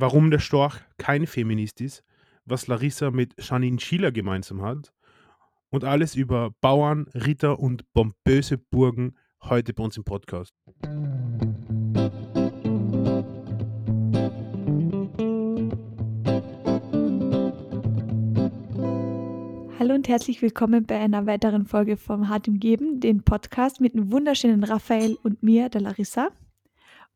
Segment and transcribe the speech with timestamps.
[0.00, 2.02] warum der Storch kein Feminist ist,
[2.46, 4.94] was Larissa mit Janine Schiller gemeinsam hat
[5.68, 10.54] und alles über Bauern, Ritter und pompöse Burgen heute bei uns im Podcast.
[19.78, 23.92] Hallo und herzlich willkommen bei einer weiteren Folge vom Hart im Geben, den Podcast mit
[23.92, 26.30] dem wunderschönen Raphael und mir, der Larissa.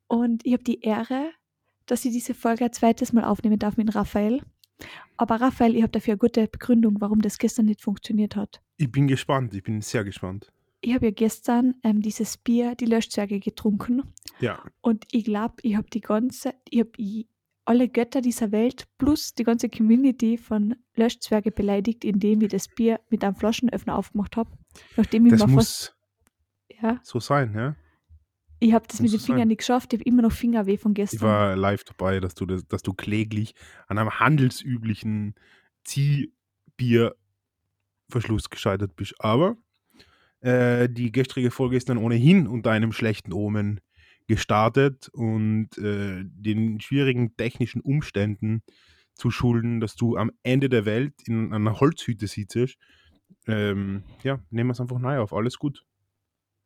[0.06, 1.30] Und ich habe die Ehre,
[1.86, 4.42] dass ich diese Folge ein zweites Mal aufnehmen darf mit Raphael.
[5.16, 8.60] Aber Raphael, ich habe dafür eine gute Begründung, warum das gestern nicht funktioniert hat.
[8.76, 10.52] Ich bin gespannt, ich bin sehr gespannt.
[10.80, 14.02] Ich habe ja gestern ähm, dieses Bier, die Löschzwerge, getrunken.
[14.40, 14.62] Ja.
[14.80, 16.92] Und ich glaube, ich habe die ganze, ich habe
[17.64, 23.00] alle Götter dieser Welt plus die ganze Community von Löschzwerge beleidigt, indem ich das Bier
[23.08, 24.50] mit einem Flaschenöffner aufgemacht habe.
[24.96, 25.96] Nachdem ich Das mir muss fast,
[26.82, 27.76] ja, so sein, ja?
[28.64, 29.48] Ich habe das muss mit den Fingern sein.
[29.48, 31.20] nicht geschafft, ich habe immer noch Fingerweh von Ich gestern.
[31.20, 33.54] war live dabei, dass du, das, dass du kläglich
[33.88, 35.34] an einem handelsüblichen
[35.84, 37.14] Ziehbierverschluss
[38.50, 39.14] gescheitert bist.
[39.18, 39.56] Aber
[40.40, 43.80] äh, die gestrige Folge ist dann ohnehin unter einem schlechten Omen
[44.26, 48.62] gestartet und äh, den schwierigen technischen Umständen
[49.14, 52.76] zu schulden, dass du am Ende der Welt in einer Holzhütte sitzt.
[53.46, 55.34] Ähm, ja, nehmen wir es einfach neu auf.
[55.34, 55.84] Alles gut.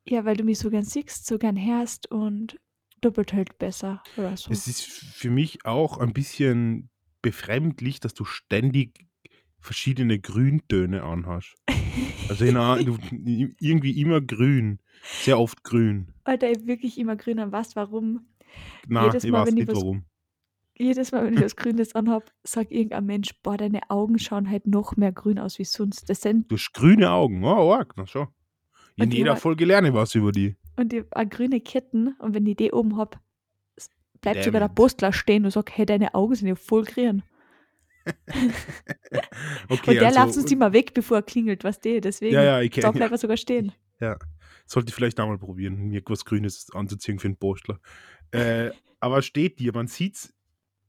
[0.08, 2.58] Ja, weil du mich so gern siehst, so gern hörst und
[3.00, 4.50] doppelt hält besser oder so.
[4.50, 6.90] Es ist für mich auch ein bisschen
[7.22, 9.06] befremdlich, dass du ständig
[9.60, 11.54] verschiedene Grüntöne anhast.
[12.28, 12.96] Also in einer, du,
[13.60, 14.78] irgendwie immer grün.
[15.22, 16.12] Sehr oft grün.
[16.24, 18.26] Alter, ich wirklich immer grün an was, warum?
[18.86, 20.04] Na, Jedes ich Mal, weiß wenn ich nicht was- warum.
[20.80, 24.68] Jedes Mal, wenn ich was Grünes anhab, sagt irgendein Mensch, boah, deine Augen schauen halt
[24.68, 26.08] noch mehr grün aus wie sonst.
[26.08, 27.42] Das sind, Du hast grüne Augen.
[27.42, 28.28] Oh, arg, na schon.
[29.04, 30.56] In die jeder Folge lerne ich was über die.
[30.76, 33.20] und hab auch grüne Ketten und wenn ich die oben hab,
[34.20, 34.68] bleibt sogar der.
[34.68, 37.22] Postler stehen und sagt, hey, deine Augen sind ja voll grün.
[39.68, 42.42] Okay, und der also, läuft uns immer weg, bevor er klingelt, was die, deswegen Ja,
[42.42, 43.72] ja, ich da bleibt er sogar stehen.
[44.66, 47.80] Sollte ich vielleicht auch mal probieren, mir was Grünes anzuziehen für einen Postler.
[48.30, 48.70] Äh,
[49.00, 50.32] aber steht dir, man sieht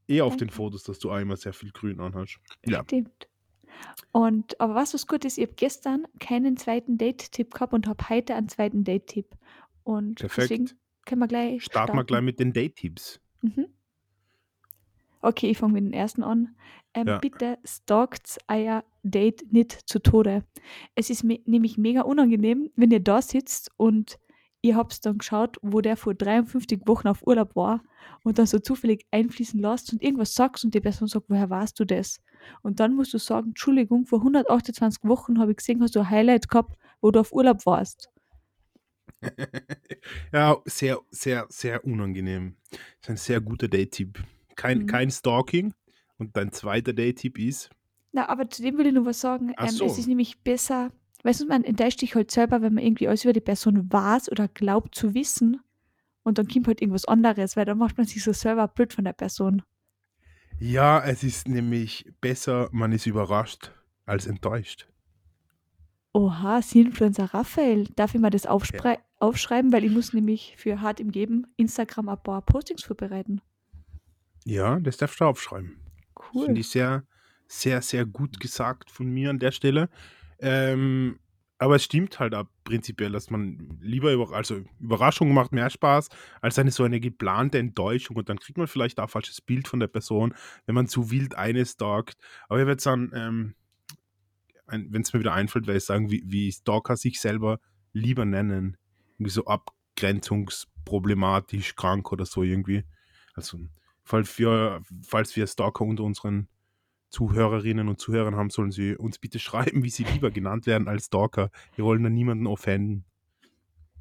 [0.07, 0.55] eh auf den Danke.
[0.55, 2.39] Fotos, dass du immer sehr viel Grün anhast.
[2.65, 2.83] Ja.
[2.83, 3.28] Stimmt.
[4.11, 8.09] Und, aber was was gut ist, ich habe gestern keinen zweiten Date-Tipp gehabt und habe
[8.09, 9.27] heute einen zweiten Date-Tipp.
[9.83, 10.75] Und deswegen Perfekt.
[11.05, 13.19] können wir gleich Starten wir gleich mit den Date-Tipps.
[13.41, 13.67] Mhm.
[15.21, 16.55] Okay, ich fange mit dem ersten an.
[16.93, 17.17] Ähm, Ja.
[17.19, 20.43] Bitte stalkt euer Date nicht zu Tode.
[20.95, 24.17] Es ist me nämlich mega unangenehm, wenn ihr da sitzt und
[24.61, 27.81] ihr habt dann geschaut, wo der vor 53 Wochen auf Urlaub war
[28.23, 31.79] und dann so zufällig einfließen lasst und irgendwas sagst und die Person sagt, woher weißt
[31.79, 32.19] du das?
[32.61, 36.09] Und dann musst du sagen, Entschuldigung, vor 128 Wochen habe ich gesehen, hast du ein
[36.09, 38.09] Highlight gehabt, wo du auf Urlaub warst.
[40.31, 42.55] Ja, sehr, sehr, sehr unangenehm.
[42.71, 44.23] Das ist ein sehr guter Date-Tipp.
[44.55, 44.85] Kein, Mhm.
[44.87, 45.73] kein Stalking.
[46.17, 47.69] Und dein zweiter Date-Tipp ist,
[48.11, 49.53] Na, aber zu dem will ich nur was sagen.
[49.59, 49.85] Ähm, so.
[49.85, 50.91] Es ist nämlich besser,
[51.23, 54.31] weißt du, man enttäuscht sich halt selber, wenn man irgendwie alles über die Person weiß
[54.31, 55.61] oder glaubt zu wissen
[56.23, 58.93] und dann kommt halt irgendwas anderes, weil dann macht man sich so selber ein Bild
[58.93, 59.63] von der Person.
[60.59, 63.71] ja, es ist nämlich besser, man ist überrascht
[64.05, 64.87] als enttäuscht.
[66.13, 70.99] Oha, Sie-Influencer Raphael, darf ich mal das aufspre- aufschreiben, weil ich muss nämlich für Hart
[70.99, 73.41] im Geben Instagram ein paar Postings vorbereiten.
[74.45, 75.79] Ja, das darfst du aufschreiben.
[76.33, 76.45] Cool.
[76.45, 77.03] Finde ich sehr,
[77.47, 79.89] sehr, sehr gut gesagt von mir an der Stelle.
[80.39, 81.19] Ähm,
[81.61, 86.07] aber es stimmt halt auch prinzipiell, dass man lieber über, also Überraschung macht mehr Spaß
[86.41, 89.67] als eine so eine geplante Enttäuschung und dann kriegt man vielleicht auch ein falsches Bild
[89.67, 90.33] von der Person,
[90.65, 92.17] wenn man zu wild eine stalkt.
[92.47, 93.55] Aber ich würde sagen, ähm,
[94.67, 97.59] wenn es mir wieder einfällt, werde ich sagen, wie, wie Stalker sich selber
[97.91, 98.77] lieber nennen.
[99.15, 102.85] Irgendwie so abgrenzungsproblematisch, krank oder so irgendwie.
[103.33, 103.57] Also,
[104.03, 106.47] falls wir, falls wir Stalker unter unseren
[107.09, 111.05] Zuhörerinnen und Zuhörern haben, sollen sie uns bitte schreiben, wie sie lieber genannt werden als
[111.05, 111.51] Stalker.
[111.75, 113.05] Wir wollen da niemanden offenden.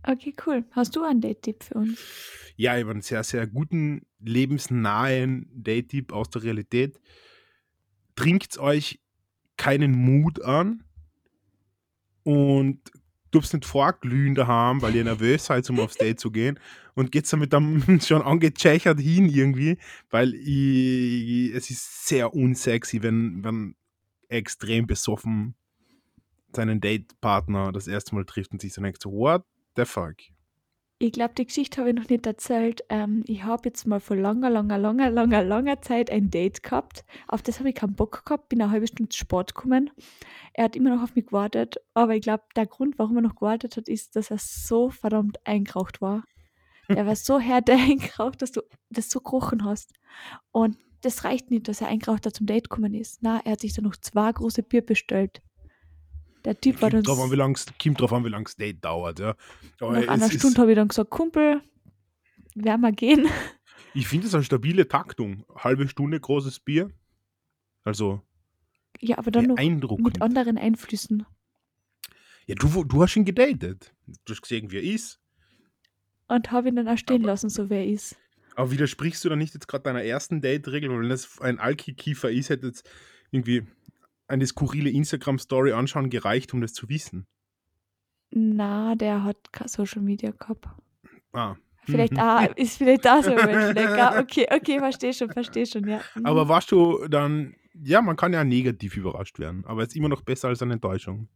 [0.02, 0.64] Okay, cool.
[0.70, 1.98] Hast du einen Date-Tipp für uns?
[2.56, 7.00] Ja, ich habe einen sehr, sehr guten, lebensnahen Date-Tipp aus der Realität.
[8.14, 9.00] Trinkt euch
[9.56, 10.84] keinen Mut an
[12.22, 12.80] und
[13.32, 16.58] dürft nicht vorglühen daheim, weil ihr nervös seid, um aufs Date zu gehen
[16.94, 19.78] und geht damit dann schon angechechert hin irgendwie,
[20.10, 23.74] weil ich, es ist sehr unsexy, wenn man
[24.28, 25.54] extrem besoffen
[26.52, 29.44] seinen Datepartner das erste Mal trifft und sich so denkt, what
[29.76, 30.16] the fuck?
[31.00, 32.82] Ich glaube, die Geschichte habe ich noch nicht erzählt.
[32.88, 37.04] Ähm, ich habe jetzt mal vor langer, langer, langer, langer, langer Zeit ein Date gehabt.
[37.28, 39.92] Auf das habe ich keinen Bock gehabt, bin eine halbe Stunde zu Sport gekommen.
[40.54, 43.36] Er hat immer noch auf mich gewartet, aber ich glaube, der Grund, warum er noch
[43.36, 46.24] gewartet hat, ist, dass er so verdammt eingeraucht war.
[46.88, 49.92] Der war so hart eingeraucht, dass du das so gerochen hast.
[50.50, 53.22] Und das reicht nicht, dass er eingerauchter zum Date gekommen ist.
[53.22, 55.42] Na, er hat sich dann noch zwei große Bier bestellt.
[56.44, 57.02] Der Typ war dann.
[57.02, 59.34] Drauf an, wie lang's, kommt drauf an, wie lange das Date dauert, ja.
[59.80, 61.60] Aber Nach einer Stunde habe ich dann gesagt, Kumpel,
[62.54, 63.26] werden wir gehen.
[63.94, 65.44] Ich finde es eine stabile Taktung.
[65.56, 66.90] Halbe Stunde großes Bier.
[67.84, 68.22] Also
[69.00, 71.24] Ja, aber dann noch mit anderen Einflüssen.
[72.46, 73.92] Ja, du, du hast ihn gedatet.
[74.24, 75.20] Du hast gesehen, wie er ist.
[76.28, 78.16] Und habe ihn dann auch stehen Aber- lassen, so wer er ist.
[78.54, 80.90] Aber widersprichst du dann nicht jetzt gerade deiner ersten Date-Regel?
[80.90, 82.88] Weil wenn das ein Alki-Kiefer ist, hätte jetzt
[83.30, 83.66] irgendwie
[84.28, 87.26] eine skurrile Instagram-Story anschauen gereicht, um das zu wissen.
[88.30, 90.66] Na, der hat kein Social Media gehabt.
[91.32, 91.56] Ah.
[91.84, 92.18] Vielleicht Mhm.
[92.18, 93.78] auch, ist vielleicht da so ein.
[93.78, 96.00] Ah, Okay, okay, verstehe schon, verstehe schon, ja.
[96.14, 96.26] Mhm.
[96.26, 100.10] Aber warst du dann, ja, man kann ja negativ überrascht werden, aber es ist immer
[100.10, 101.28] noch besser als eine Enttäuschung.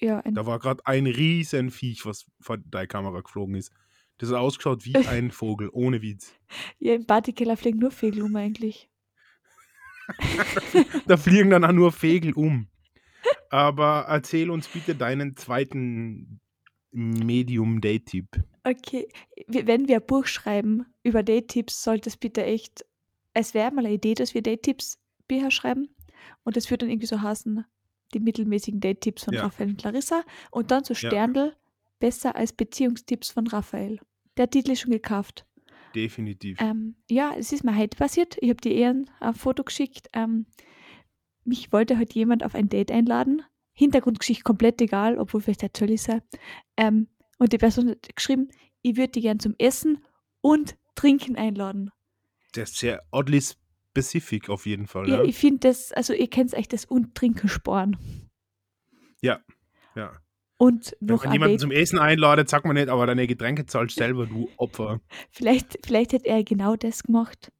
[0.00, 3.70] ja, ein, Da war gerade ein riesen Viech, was vor deiner Kamera geflogen ist.
[4.16, 6.32] Das hat ausgeschaut wie ein Vogel, ohne Witz.
[6.78, 8.88] ja, im Partykeller fliegen nur Vögel um eigentlich.
[11.06, 12.68] Da fliegen dann auch nur Vögel um.
[13.50, 16.40] Aber erzähl uns bitte deinen zweiten
[16.92, 18.26] Medium-Date-Tipp.
[18.64, 19.08] Okay,
[19.46, 22.84] wenn wir ein Buch schreiben über Date-Tipps, sollte es bitte echt,
[23.34, 24.98] es wäre mal eine Idee, dass wir Date-Tipps
[25.28, 25.88] Bücher schreiben
[26.44, 27.64] und das würde dann irgendwie so heißen,
[28.12, 29.44] die mittelmäßigen Date-Tipps von Ja.
[29.44, 31.08] Raphael und Larissa und dann so Ja.
[31.08, 31.56] Sterndl,
[32.00, 34.00] besser als Beziehungstipps von Raphael.
[34.36, 35.46] Der Titel ist schon gekauft.
[35.94, 36.58] Definitiv.
[36.60, 38.36] Ähm, ja, es ist mir heute passiert.
[38.40, 40.08] Ich habe dir eher ein, Foto geschickt.
[40.12, 40.46] Ähm,
[41.44, 43.42] mich wollte heute jemand auf ein Date einladen.
[43.72, 46.08] Hintergrundgeschichte komplett egal, obwohl vielleicht der Zöll ist.
[46.76, 47.08] Ähm,
[47.38, 48.48] und die Person hat geschrieben,
[48.82, 50.04] ich würde dich gern zum Essen
[50.40, 51.90] und Trinken einladen.
[52.54, 55.08] Der ist sehr oddly specific auf jeden Fall.
[55.08, 57.96] Ja, Ja, ich finde das, also ihr kennt echt das und Trinken sparen.
[59.22, 59.40] ja.
[59.94, 60.12] ja.
[60.60, 63.64] Und Wenn noch man ein jemanden zum Essen einladet, sagt man nicht, aber deine Getränke
[63.64, 65.00] zahlst selber, du Opfer.
[65.30, 67.50] Vielleicht, vielleicht hätte er genau das gemacht.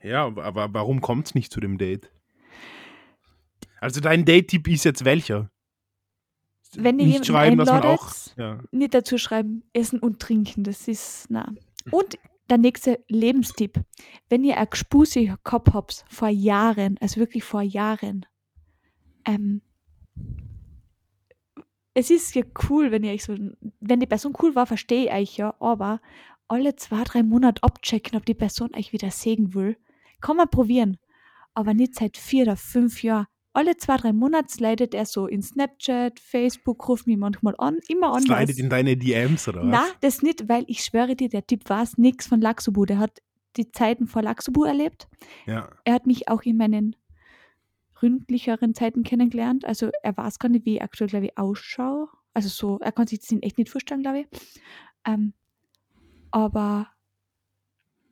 [0.00, 2.12] Ja, aber, warum kommt es nicht zu dem Date?
[3.80, 5.50] Also dein Date-Tipp ist jetzt welcher?
[6.76, 8.36] Wenn ihr nicht jemanden schreiben, dass man einladet, auch.
[8.36, 8.60] Ja.
[8.70, 10.62] nicht dazu schreiben, essen und trinken.
[10.62, 11.52] Das ist, na.
[11.90, 13.80] Und der nächste Lebenstipp.
[14.28, 18.26] Wenn ihr ein Gspusi gehabt habt, vor Jahren, also wirklich vor Jahren,
[19.24, 19.62] ähm,
[21.98, 23.36] es ist ja cool, wenn ihr euch so,
[23.80, 26.00] wenn die Person cool war, verstehe ich euch ja, aber
[26.46, 29.76] alle zwei, drei Monate abchecken, ob die Person euch wieder sehen will,
[30.20, 30.98] kann man probieren.
[31.54, 33.26] Aber nicht seit vier oder fünf Jahren.
[33.52, 38.12] Alle zwei, drei Monate leidet er so in Snapchat, Facebook, ruft mich manchmal an, immer
[38.14, 38.38] anders.
[38.38, 39.68] Slidet in deine DMs oder was?
[39.68, 42.84] Na, das nicht, weil ich schwöre dir, der Typ war es nix von Laxubu.
[42.84, 43.18] Der hat
[43.56, 45.08] die Zeiten vor Laxubu erlebt.
[45.46, 45.68] Ja.
[45.84, 46.94] Er hat mich auch in meinen
[48.02, 49.64] ründlicheren Zeiten kennengelernt.
[49.64, 52.08] Also er weiß gar nicht, wie ich aktuell, glaube ich, ausschaue.
[52.34, 54.26] Also so, er kann sich das echt nicht vorstellen, glaube ich.
[55.04, 55.32] Ähm,
[56.30, 56.88] aber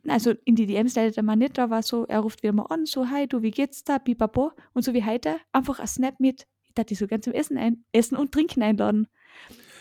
[0.09, 2.87] also in die DMs leidet er mal nicht, war so, er ruft wieder mal an,
[2.87, 4.53] so, hi, du, wie geht's da, bibabo.
[4.73, 7.57] Und so wie heute, einfach ein Snap mit, ich darf dich so gern zum Essen,
[7.57, 9.09] ein, Essen und Trinken einladen.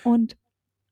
[0.04, 0.38] Und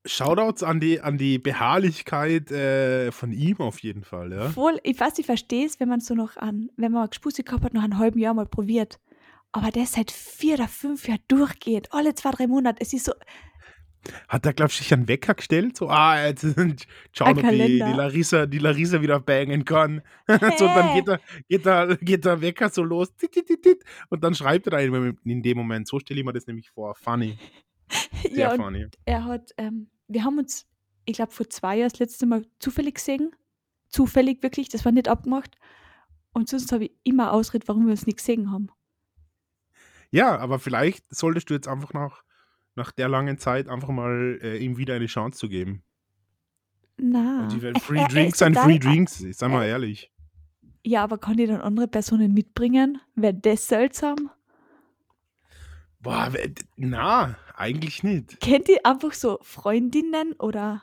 [0.06, 4.48] Shoutouts an die, an die Beharrlichkeit äh, von ihm auf jeden Fall, ja.
[4.50, 7.64] Voll, ich weiß, ich verstehe es, wenn man so noch an, wenn man Gespussi gehabt
[7.64, 9.00] hat, noch ein halben Jahr mal probiert.
[9.52, 12.80] Aber der seit vier oder fünf Jahren durchgeht, alle zwei, drei Monate.
[12.80, 13.12] Es ist so,
[14.28, 15.76] Hat er, glaubst du, sich einen Wecker gestellt?
[15.76, 16.42] So, ah, jetzt
[17.12, 17.78] schauen, ob die, die.
[17.78, 20.02] Larissa, die Larissa wieder bangen kann.
[20.58, 23.14] so, dann geht der, geht, der, geht der Wecker so los.
[23.16, 23.84] Tit, tit, tit, tit.
[24.10, 25.88] Und dann schreibt er da in, dem Moment.
[25.88, 26.94] So stelle ich mir das nämlich vor.
[26.94, 27.38] Funny.
[28.22, 28.86] Sehr ja, funny.
[29.04, 30.66] er hat, ähm, wir haben uns,
[31.04, 33.34] ich glaube, vor zwei Jahren das letzte Mal zufällig gesehen.
[33.88, 35.56] Zufällig wirklich, das war nicht abgemacht.
[36.32, 38.68] Und sonst habe ich immer Ausrede, warum wir uns nicht gesehen haben.
[40.10, 42.22] Ja, aber vielleicht solltest du jetzt einfach nach,
[42.74, 45.82] nach der langen Zeit einfach mal äh, ihm wieder eine Chance zu geben.
[46.96, 47.42] Na.
[47.42, 49.18] Und die werden Free Drinks sind Free Drinks.
[49.18, 50.12] Sei mal ehrlich.
[50.84, 53.00] Ja, aber kann ich dann andere Personen mitbringen?
[53.14, 54.30] Wäre das seltsam?
[56.04, 56.30] Boah,
[56.76, 58.40] na, eigentlich nicht.
[58.40, 60.82] kennt ihr einfach so Freundinnen oder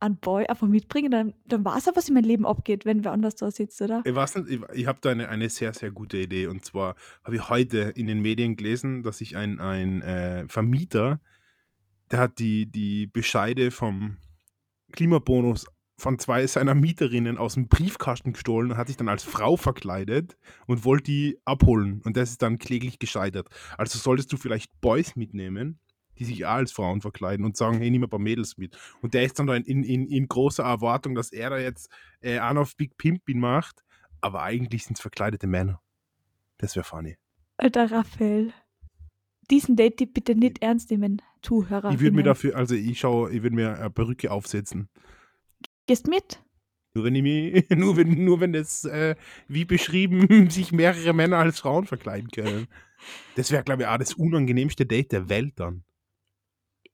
[0.00, 3.12] einen Boy einfach mitbringen, dann, dann weiß er, was in meinem Leben abgeht, wenn wer
[3.12, 4.02] anders da sitzt, oder?
[4.04, 6.46] Ich weiß nicht, ich, ich habe da eine, eine sehr, sehr gute Idee.
[6.46, 11.20] Und zwar habe ich heute in den Medien gelesen, dass sich ein, ein äh, Vermieter,
[12.10, 14.16] der hat die, die Bescheide vom
[14.92, 15.66] Klimabonus
[16.00, 20.36] von zwei seiner Mieterinnen aus dem Briefkasten gestohlen und hat sich dann als Frau verkleidet
[20.66, 22.00] und wollte die abholen.
[22.04, 23.48] Und das ist dann kläglich gescheitert.
[23.78, 25.78] Also solltest du vielleicht Boys mitnehmen,
[26.18, 28.76] die sich auch als Frauen verkleiden und sagen, hey, nimm ein paar Mädels mit.
[29.00, 31.90] Und der ist dann da in, in, in großer Erwartung, dass er da jetzt
[32.20, 33.84] äh, an auf Big Pimpin macht,
[34.20, 35.80] aber eigentlich sind es verkleidete Männer.
[36.58, 37.16] Das wäre funny.
[37.56, 38.52] Alter Raphael.
[39.50, 41.90] Diesen Date bitte nicht ernst nehmen, Zuhörer.
[41.90, 44.88] Ich würde mir dafür, also ich schaue, ich würde mir eine Perücke aufsetzen.
[45.90, 46.40] Gehst mit?
[46.94, 49.16] Nur wenn, ich mich, nur wenn, nur wenn das, äh,
[49.48, 52.68] wie beschrieben, sich mehrere Männer als Frauen verkleiden können.
[53.34, 55.82] Das wäre, glaube ich, auch das unangenehmste Date der Welt dann.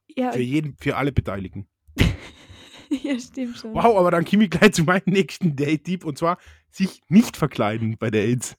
[0.09, 1.69] Ja, Für jeden, für alle Beteiligten.
[2.89, 3.75] ja stimmt schon.
[3.75, 6.39] Wow, aber dann komme ich gleich zu meinem nächsten Date-Tipp und zwar
[6.71, 8.57] sich nicht verkleiden bei Dates.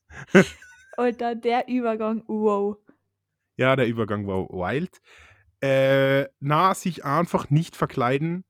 [0.97, 2.77] Alter, der Übergang, wow.
[3.55, 5.01] Ja, der Übergang war wild.
[5.61, 8.43] Äh, na, sich einfach nicht verkleiden,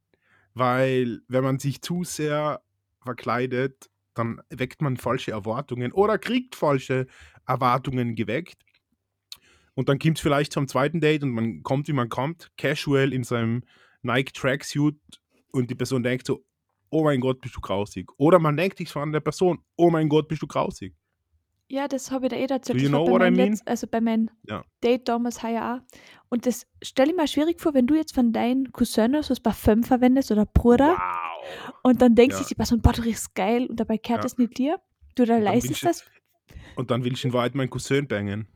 [0.58, 2.62] weil wenn man sich zu sehr
[3.04, 7.08] verkleidet, dann weckt man falsche Erwartungen oder kriegt falsche
[7.46, 8.58] Erwartungen geweckt.
[9.76, 13.14] Und dann kommt es vielleicht zum zweiten Date und man kommt, wie man kommt, casual
[13.14, 13.64] in seinem
[14.02, 14.98] Nike Tracksuit
[15.52, 16.44] und die Person denkt so,
[16.90, 18.10] oh mein Gott, bist du grausig.
[18.18, 20.96] Oder man denkt sich von der Person, oh mein Gott, bist du grausig.
[21.70, 22.80] Ja, das habe ich dir eh erzählt.
[22.80, 23.54] Do you Das know bei what I mean?
[23.54, 24.64] Letz-, also bei meinem Ja.
[24.84, 25.98] Date damals heuer auch.
[26.30, 29.40] Und das stelle ich mir schwierig vor, wenn du jetzt von deinen Cousin so das
[29.42, 31.74] Parfüm verwendest oder Bruder Wow.
[31.84, 32.40] und dann denkst Ja.
[32.40, 34.26] sich die Person, boah, du riechst geil und dabei kehrt Ja.
[34.26, 34.80] es nicht dir.
[35.16, 36.06] Du da leistest das
[36.76, 38.48] Und dann will ich in Wahrheit meinen Cousin bangen.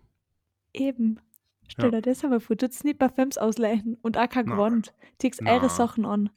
[0.73, 1.19] eben.
[1.67, 1.91] Stell Ja.
[1.91, 4.45] dir das einmal vor, du nicht Parfüms ausleihen und auch kein.
[4.45, 4.93] Gewand.
[5.41, 5.53] Na.
[5.53, 6.29] eure Sachen an.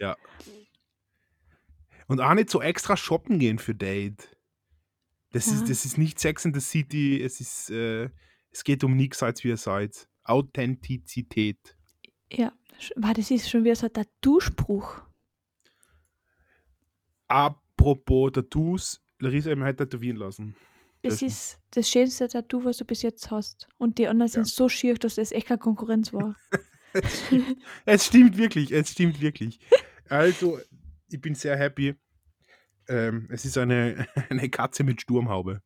[2.06, 4.36] Und auch nicht so extra shoppen gehen für Date.
[5.34, 5.54] Das, Ja.
[5.54, 8.08] ist, das ist nicht Sex in the City, es ist, äh,
[8.50, 10.08] es geht um nichts, als wie ihr seid.
[10.22, 11.76] Authentizität.
[12.32, 12.52] Ja,
[12.96, 15.02] war das ist schon wieder so ein Tattoo-Spruch.
[17.28, 20.54] Apropos Tattoos, Larissa hat heute tätowieren lassen.
[21.02, 23.68] Das Das- ist das schönste Tattoo, was du bis jetzt hast.
[23.76, 26.36] Und die anderen sind so schier, dass das echt keine Konkurrenz war.
[27.86, 29.58] Es stimmt wirklich, es stimmt wirklich.
[30.10, 30.60] Also,
[31.08, 31.94] ich bin sehr happy.
[32.88, 35.62] Ähm, es ist eine, eine Katze mit Sturmhaube.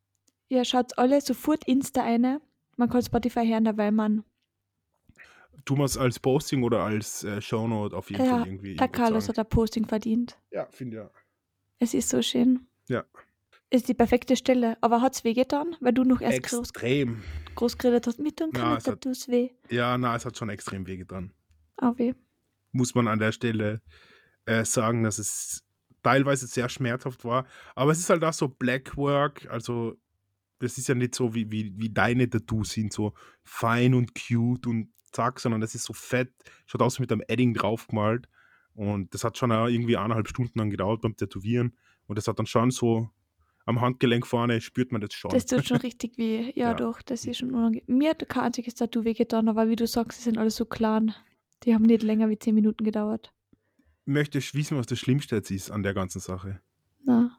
[0.48, 2.40] Ja, schaut alle sofort Insta eine.
[2.76, 4.24] Man kann Spotify hören, dabei man.
[5.64, 8.76] Tun wir es als Posting oder als äh, Shownote auf jeden Ja, Fall irgendwie.
[8.76, 9.38] Der ich Carlos sagen.
[9.38, 10.38] hat ein Posting verdient.
[10.50, 11.10] Ja, finde ja.
[11.80, 12.66] Es ist so schön.
[12.88, 13.04] Ja.
[13.70, 14.78] Ist die perfekte Stelle.
[14.80, 17.22] Aber hat es wehgetan, weil du noch erst groß, Extrem.
[17.56, 18.18] groß geredet hast.
[18.18, 19.50] Mit es hat- Tattoos weh.
[19.68, 21.34] Ja, na, es hat schon extrem wehgetan.
[21.76, 22.14] Auch weh.
[22.72, 23.82] Muss man an der Stelle
[24.46, 25.64] äh, sagen, dass es
[26.02, 27.46] teilweise sehr schmerzhaft war.
[27.74, 29.96] Aber es ist halt auch so Blackwork, also
[30.60, 33.14] das ist ja nicht so wie, wie, wie deine Tattoos sind, so
[33.44, 36.32] fein und cute und zack, sondern das ist so fett,
[36.66, 38.28] schaut aus wie mit einem Edding draufgemalt.
[38.74, 41.76] Und das hat schon irgendwie eineinhalb Stunden lang gedauert beim Tätowieren.
[42.06, 43.10] Und das hat dann schon so
[43.66, 45.30] am Handgelenk vorne, spürt man das schon.
[45.30, 46.52] Das tut schon richtig weh.
[46.54, 46.74] Ja, Ja.
[46.74, 47.84] doch, das ist schon unangenehm.
[47.98, 51.14] Mir hat kein einziges Tattoo wehgetan, aber wie du sagst, sie sind alle so klein.
[51.64, 53.32] Die haben nicht länger wie 10 Minuten gedauert.
[54.08, 56.60] Möchtest wissen, was das Schlimmste jetzt ist an der ganzen Sache?
[57.04, 57.38] Na,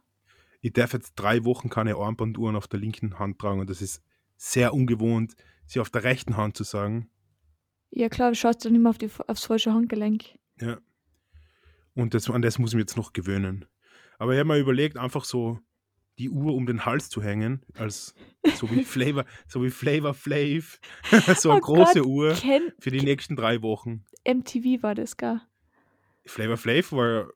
[0.61, 4.03] ich darf jetzt drei Wochen keine Armbanduhren auf der linken Hand tragen und das ist
[4.38, 5.35] sehr ungewohnt,
[5.65, 7.09] sie auf der rechten Hand zu sagen.
[7.91, 10.38] ja klar, du schaust dann immer auf die, aufs falsche Handgelenk.
[10.59, 10.77] Ja.
[11.95, 13.65] Und das, an das muss ich mir jetzt noch gewöhnen.
[14.19, 15.59] Aber ich habe mir überlegt, einfach so
[16.19, 18.13] die Uhr um den Hals zu hängen, als
[18.55, 20.79] so wie Flavor, so wie Flavor Flav,
[21.38, 22.35] so eine Oh große Gott, Uhr
[22.79, 24.03] für die nächsten drei Wochen.
[24.27, 25.41] MTV war das, gell?
[26.29, 27.29] Flavor Flav war,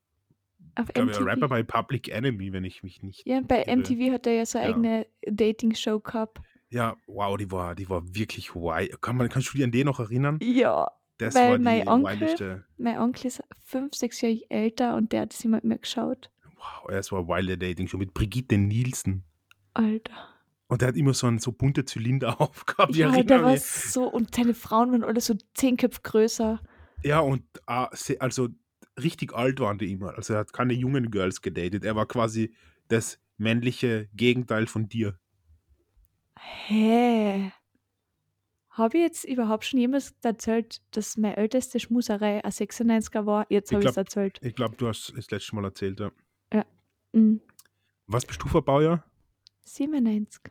[0.76, 1.26] Auf glaube ich, MTV.
[1.30, 3.26] Rapper bei Public Enemy, wenn ich mich nicht.
[3.28, 3.78] ja, bei irre.
[3.78, 4.74] MTV hat er ja so eine Ja.
[4.76, 6.40] eigene Dating-Show gehabt.
[6.70, 9.00] Ja, wow, die war, die war wirklich wild.
[9.02, 10.40] Kann man, kannst du dich an den noch erinnern?
[10.42, 10.88] Ja,
[11.20, 12.66] Das Weil war mein Onkel- wildeste.
[12.78, 16.32] mein Onkel ist fünf, sechs Jahre älter und der hat das immer mit mir geschaut.
[16.58, 19.24] Wow, es war wilde Dating schon mit Brigitte Nielsen.
[19.76, 20.14] Alter.
[20.68, 22.96] Und der hat immer so, ein, so bunte Zylinder aufgehabt.
[22.96, 26.60] Ja, der war so, und seine Frauen waren alle so zehn Köpfe größer.
[27.04, 28.50] Ja, und ah, also
[29.02, 30.16] richtig alt waren die immer.
[30.16, 31.84] Also er hat keine jungen Girls gedatet.
[31.86, 32.54] Er war quasi
[32.88, 35.18] das männliche Gegenteil von dir.
[36.40, 37.52] Hä?
[38.70, 43.46] Habe ich jetzt überhaupt schon jemals erzählt, dass meine älteste Schmuserei ein 96er war?
[43.50, 44.40] Jetzt Ich habe ich es erzählt.
[44.42, 46.00] Ich glaube, du hast es das letzte Mal erzählt.
[46.52, 46.66] Ja.
[47.12, 47.40] Mhm.
[48.08, 49.04] Was bist du für Baujahr?
[49.66, 50.42] 97.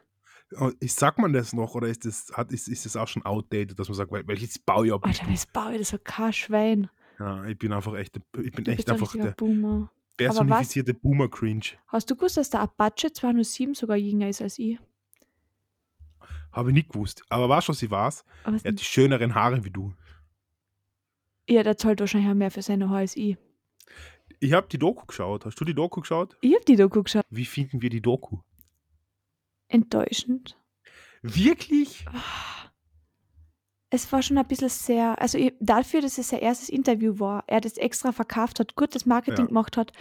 [0.58, 3.24] Oh, Ist, sagt man das noch oder ist das, hat, ist, ist das auch schon
[3.24, 5.32] outdated, dass man sagt, wel- welches Baujahr bist Alter, du?
[5.32, 6.90] das baue ich das so kein Schwein.
[7.18, 9.90] Ja, ich bin einfach echt, ich bin Du echt ein einfach der Boomer.
[10.16, 11.64] personifizierte Boomer-Cringe.
[11.86, 14.78] Hast du gewusst, dass der Apache 207 sogar jünger ist als ich?
[16.52, 17.22] Habe ich nicht gewusst.
[17.28, 18.24] Aber war schon, sie war's.
[18.44, 19.94] Aber Er hat die schöneren Haare wie du.
[21.48, 23.36] ja, der zahlt wahrscheinlich auch mehr für seine Haare als ich.
[24.40, 25.44] Ich habe die Doku geschaut.
[25.46, 26.36] Hast du die Doku geschaut?
[26.40, 27.24] Ich habe die Doku geschaut.
[27.30, 28.38] Wie finden wir die Doku?
[29.68, 30.58] Enttäuschend.
[31.22, 32.04] Wirklich?
[33.94, 37.60] Es war schon ein bisschen sehr, also dafür, dass es sein erstes Interview war, er
[37.60, 39.48] das extra verkauft hat, gutes Marketing Ja.
[39.48, 39.92] gemacht hat,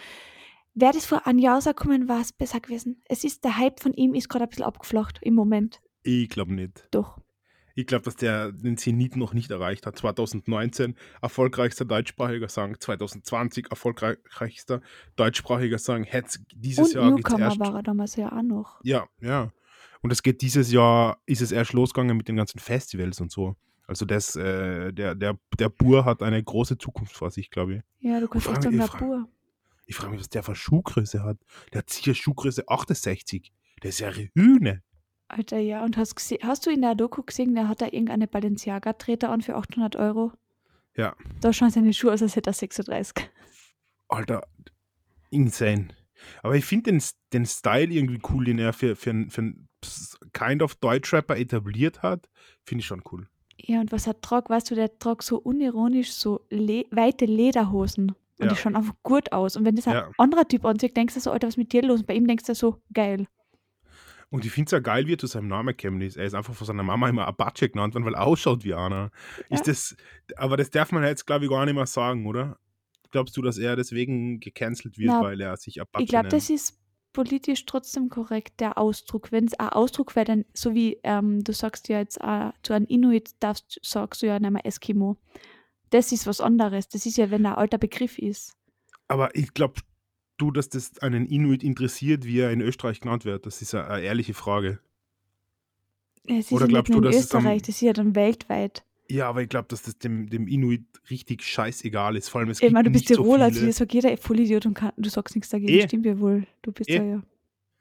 [0.74, 3.02] wäre das vor einem Jahr rausgekommen, war es besser gewesen.
[3.10, 5.82] Es ist, der Hype von ihm ist gerade ein bisschen abgeflacht im Moment.
[6.04, 6.88] Ich glaube nicht.
[6.92, 7.20] Doch.
[7.76, 9.98] Ich glaube, dass der den Zenit noch nicht erreicht hat.
[9.98, 14.82] 2019 erfolgreichster deutschsprachiger Song, 2020 erfolgreichster
[15.18, 16.04] deutschsprachiger Song.
[16.04, 17.60] Hätte dieses Und Jahr Newcomer erst.
[17.60, 18.80] war er damals ja auch noch.
[18.84, 19.52] Ja, ja.
[20.02, 23.56] Und es geht dieses Jahr, ist es erst losgegangen mit den ganzen Festivals und so.
[23.92, 27.82] Also das, äh, der, der, der Bur hat eine große Zukunft vor sich, glaube ich.
[28.00, 29.28] Ja, du kannst echt sagen, ich der Bur.
[29.86, 31.38] Ich frage mich, was der für Schuhgröße hat.
[31.74, 33.52] Der hat sicher Schuhgröße 68.
[33.84, 34.82] Der ist ja eine Hühne.
[35.28, 35.84] Alter, ja.
[35.84, 39.56] Und hast, hast du in der Doku gesehen, der hat da irgendeine Balenciaga-Treter an für
[39.58, 40.32] 800 Euro?
[40.96, 41.14] Ja.
[41.42, 43.30] Da schauen seine Schuhe aus, als hätte er 36.
[44.08, 44.48] Alter,
[45.32, 45.90] insane.
[46.44, 49.68] Aber ich finde den, den Style irgendwie cool, den er für, für, einen- für einen
[50.32, 52.30] kind of Deutschrapper etabliert hat.
[52.64, 53.28] Finde ich schon cool.
[53.58, 58.10] Ja, und was er trug, weißt du, der trug so unironisch so le weite Lederhosen.
[58.40, 58.54] Und Ja.
[58.54, 59.56] die schauen einfach gut aus.
[59.56, 60.10] Und wenn das ein Ja.
[60.18, 62.00] anderer Typ anzieht, denkst du so, Alter, was ist mit dir los?
[62.00, 63.28] Und bei ihm denkst du so, geil.
[64.30, 66.16] Und ich finde es ja geil, wie er zu seinem Namen gekommen ist.
[66.16, 69.12] Er ist einfach von seiner Mama immer Apache genannt worden, weil er ausschaut wie einer.
[69.50, 69.58] Ja.
[69.58, 69.96] Ist das,
[70.38, 72.58] aber das darf man jetzt, glaube ich, gar nicht mehr sagen, oder?
[73.12, 76.50] Glaubst du, dass er deswegen gecancelt wird, Na, weil er sich Apache Ich glaube, das
[76.50, 76.80] ist
[77.14, 79.32] politisch trotzdem korrekt, der Ausdruck.
[79.32, 82.74] Wenn es ein Ausdruck wäre, dann, so wie ähm, du sagst ja jetzt äh, zu
[82.74, 85.18] einem Inuit, darfst, sagst du ja nicht mehr Eskimo.
[85.90, 86.88] Das ist was anderes.
[86.88, 88.54] Das ist ja, wenn ein alter Begriff ist.
[89.08, 89.82] Aber ich glaube,
[90.38, 93.88] du, dass das einen Inuit interessiert, wie er in Österreich genannt wird, das ist eine,
[93.88, 94.80] eine ehrliche Frage.
[96.28, 98.84] Es ist Oder glaubst du, in dass es am- Österreich, das ist ja dann weltweit.
[99.12, 102.30] Ja, aber ich glaube, dass das dem, dem Inuit richtig scheißegal ist.
[102.30, 104.74] Vor allem, es Ich meine, du bist nicht so Tiroler, also sagt jeder Vollidiot und
[104.74, 105.74] kann, du sagst nichts dagegen.
[105.74, 105.88] Eh.
[105.88, 106.48] Stimmt ja wohl.
[106.62, 106.96] Du bist Eh.
[106.96, 107.24] ja ja.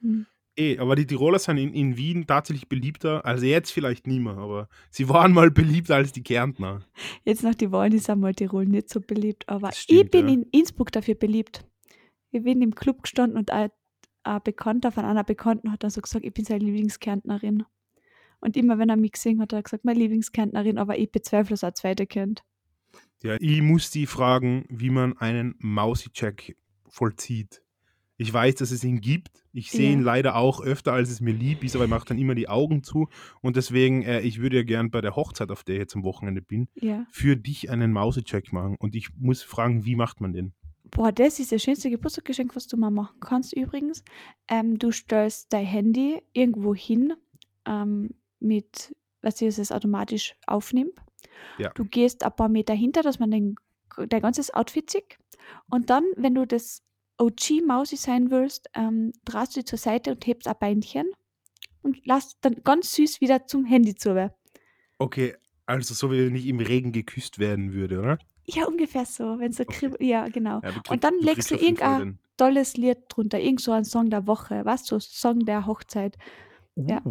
[0.03, 0.27] Hm.
[0.57, 3.25] Eh, aber die Tiroler sind in, in Wien tatsächlich beliebter.
[3.25, 6.81] Also jetzt vielleicht nicht mehr, aber sie waren mal beliebter als die Kärntner.
[7.25, 10.27] Jetzt nach die Wahlen ist einmal Tirol nicht so beliebt, aber Das ich stimmt, bin
[10.27, 10.35] ja.
[10.35, 11.65] in Innsbruck dafür beliebt.
[12.33, 13.71] Ich bin im Club gestanden und ein,
[14.25, 17.65] ein Bekannter von einer Bekannten hat dann so gesagt, ich bin seine Lieblingskärntnerin.
[18.41, 21.57] Und immer wenn er mich gesehen hat, hat er gesagt, meine Lieblingskärntnerin, aber ich bezweifle,
[21.61, 22.43] er eine zweite kennt.
[23.23, 26.57] Ja, ich muss die fragen, wie man einen Mausi-Check
[26.89, 27.63] vollzieht.
[28.17, 29.45] Ich weiß, dass es ihn gibt.
[29.53, 29.93] Ich sehe Ja.
[29.93, 32.49] ihn leider auch öfter, als es mir lieb ist, aber ich mache dann immer die
[32.49, 33.09] Augen zu.
[33.41, 36.05] Und deswegen, äh, ich würde ja gern bei der Hochzeit, auf der ich jetzt am
[36.05, 37.07] Wochenende bin, Ja.
[37.11, 38.77] für dich einen Mausi-Check machen.
[38.79, 40.53] Und ich muss fragen, wie macht man den?
[40.91, 44.03] Boah, das ist das schönste Geburtstagsgeschenk, was du mal machen kannst übrigens.
[44.49, 47.15] Ähm, du stellst dein Handy irgendwo hin,
[47.67, 50.95] ähm, mit, was es automatisch aufnimmt.
[51.59, 51.71] Ja.
[51.75, 53.57] Du gehst ein paar Meter hinter, dass man den,
[54.09, 55.19] dein ganzes Outfit sieht.
[55.69, 56.83] Und dann, wenn du das
[57.19, 61.07] OG-Mausi sein willst, ähm, drehst du dich zur Seite und hebst ein Beinchen
[61.83, 64.31] und lass dann ganz süß wieder zum Handy zu.
[64.99, 68.19] Okay, also so wie wenn ich im Regen geküsst werden würde, oder?
[68.47, 69.91] Ja, ungefähr so, wenn so Okay.
[70.01, 70.61] Ja, genau.
[70.63, 74.11] Ja, krieg- Und dann du legst du irgendein tolles Lied drunter, irgend so ein Song
[74.11, 76.17] der Woche, was so Song der Hochzeit.
[76.77, 77.03] den- ja.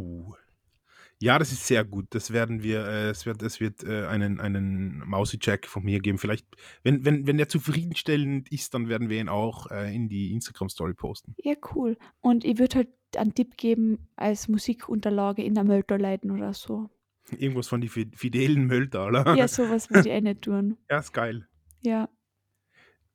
[1.21, 2.08] Ja, das ist sehr gut.
[2.12, 6.17] Das werden wir, äh, es wird, es wird äh, einen, einen Mausi-Check von mir geben.
[6.17, 6.45] Vielleicht,
[6.84, 10.93] wenn, wenn, wenn der zufriedenstellend ist, dann werden wir ihn auch äh, in die Instagram-Story
[10.93, 11.36] posten.
[11.43, 11.97] Ja, cool.
[12.21, 16.89] Und ich würde halt einen Tipp geben als Musikunterlage in der Mölterleiten oder so.
[17.38, 19.36] Irgendwas von die Fi- fidelen Mölltaler.
[19.36, 20.77] Ja, sowas würde ich eh nicht tun.
[20.89, 21.47] ja, ist geil.
[21.82, 22.08] Ja,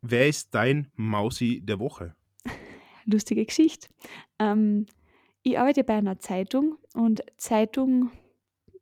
[0.07, 2.15] Wer ist dein Mausi der Woche?
[3.07, 3.89] lustige Geschichte.
[4.39, 4.85] Ähm,
[5.45, 8.11] ich arbeite bei einer Zeitung und Zeitung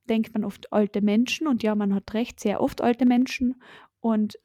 [0.08, 3.60] denkt man oft alte Menschen und ja, man hat recht, sehr oft alte Menschen.
[4.00, 4.38] Und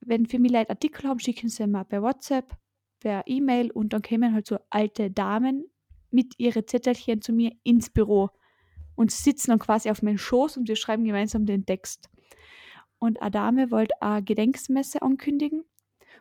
[0.00, 2.56] wenn für mich Leute Artikel haben, schicken sie mir bei WhatsApp,
[3.00, 5.64] per E-Mail und dann kommen halt so alte Damen
[6.10, 8.28] mit ihren Zettelchen zu mir ins Büro
[8.94, 12.10] und sitzen dann quasi auf meinem Schoß und wir schreiben gemeinsam den Text.
[12.98, 15.64] Und eine Dame wollte eine Gedenksmesse ankündigen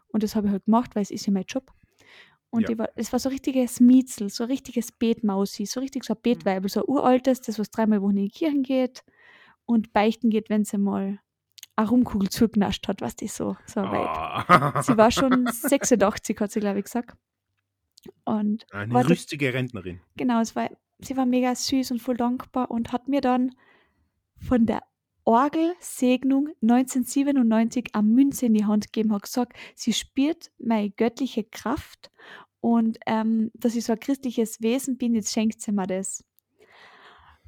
[0.07, 1.71] und das habe ich halt gemacht, weil es ist ja mein Job.
[2.51, 2.77] Und Ja.
[2.77, 6.21] war, es war so ein richtiges Mietzel, so ein richtiges Betmausi, so richtig so ein
[6.21, 9.03] Betweibel, so ein uraltes, das was dreimal die Woche in die Kirchen geht
[9.65, 11.19] und beichten geht, wenn sie mal
[11.77, 14.07] eine Rumkugel zugenascht hat, was die so, so Weib.
[14.07, 14.81] Ah.
[14.83, 17.15] Sie war schon 86, hat sie, glaube ich, gesagt.
[18.25, 20.01] Und Eine war das- rüstige Rentnerin.
[20.17, 23.55] genau, es war, sie war mega süß und voll dankbar und hat mir dann
[24.37, 24.81] von der
[25.23, 32.11] Orgelsegnung 1997 eine Münze in die Hand gegeben, hat gesagt, sie spürt meine göttliche Kraft
[32.59, 36.23] und ähm, dass ich so ein christliches Wesen bin, jetzt schenkt sie mir das.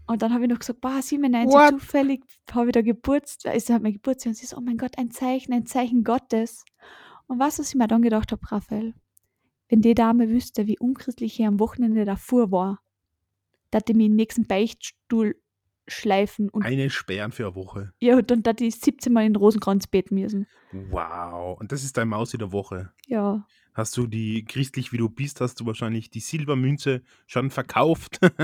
[0.06, 1.70] Und dann habe ich noch gesagt, boah, 97, What?
[1.70, 4.98] zufällig habe ich da Geburtstag, ist halt mein Geburtstag und sie so, oh mein Gott,
[4.98, 6.66] ein Zeichen, ein Zeichen Gottes.
[7.28, 8.94] Und was, was ich mir dann gedacht habe, Raphael,
[9.70, 12.82] wenn die Dame wüsste, wie unchristlich ich am Wochenende davor war,
[13.72, 15.36] da die mich den nächsten Beichtstuhl
[15.88, 17.94] schleifen und Eine Sperren für eine Woche.
[18.00, 20.48] ja, und dann da die 17 Mal in den Rosenkranz beten müssen.
[20.72, 21.60] Wow.
[21.60, 22.92] Und das ist dein Mausi der Woche.
[23.08, 28.20] Ja, Hast du die, christlich wie du bist, hast du wahrscheinlich die Silbermünze schon verkauft.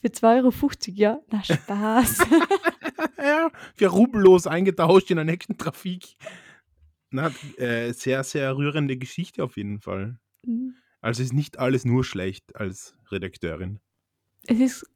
[0.00, 0.52] für 2,50 Euro,
[0.94, 1.18] ja?
[1.32, 2.18] Na, Spaß.
[3.18, 6.14] ja, für rubellos eingetauscht in der nächsten Trafik.
[7.10, 10.18] Na, äh, sehr, sehr rührende Geschichte auf jeden Fall.
[10.44, 10.74] Mhm.
[11.00, 13.80] Also ist nicht alles nur schlecht als Redakteurin.
[14.46, 14.86] es ist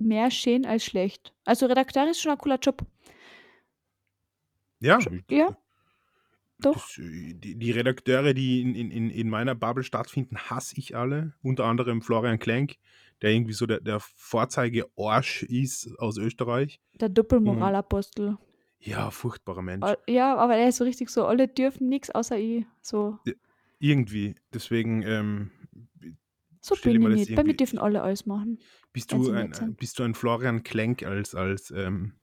[0.00, 1.32] mehr schön als schlecht.
[1.44, 2.82] Also Redakteur ist schon ein cooler Job.
[4.80, 4.98] Ja,
[5.30, 5.56] Ja,
[6.58, 6.88] doch.
[6.98, 11.34] Äh, die, die Redakteure, die in, in, in- in meiner Bubble stattfinden, hasse ich alle.
[11.42, 12.76] Unter anderem Florian Klenk,
[13.22, 16.80] der irgendwie so der, der Vorzeige-Orsch ist aus Österreich.
[16.94, 18.36] Der Doppelmoralapostel.
[18.78, 19.86] Ja, furchtbarer Mensch.
[20.08, 22.64] Ja, aber er ist so richtig so, alle dürfen nichts außer ich.
[22.80, 23.18] So,
[23.78, 24.34] Irgendwie.
[24.54, 25.50] Deswegen ähm,
[26.60, 27.36] so Stell bin ich nicht.
[27.36, 28.58] Bei mir dürfen alle alles machen.
[28.92, 29.76] bist, du ein, sind.
[29.78, 32.14] bist du ein Florian Klenk als, als ähm,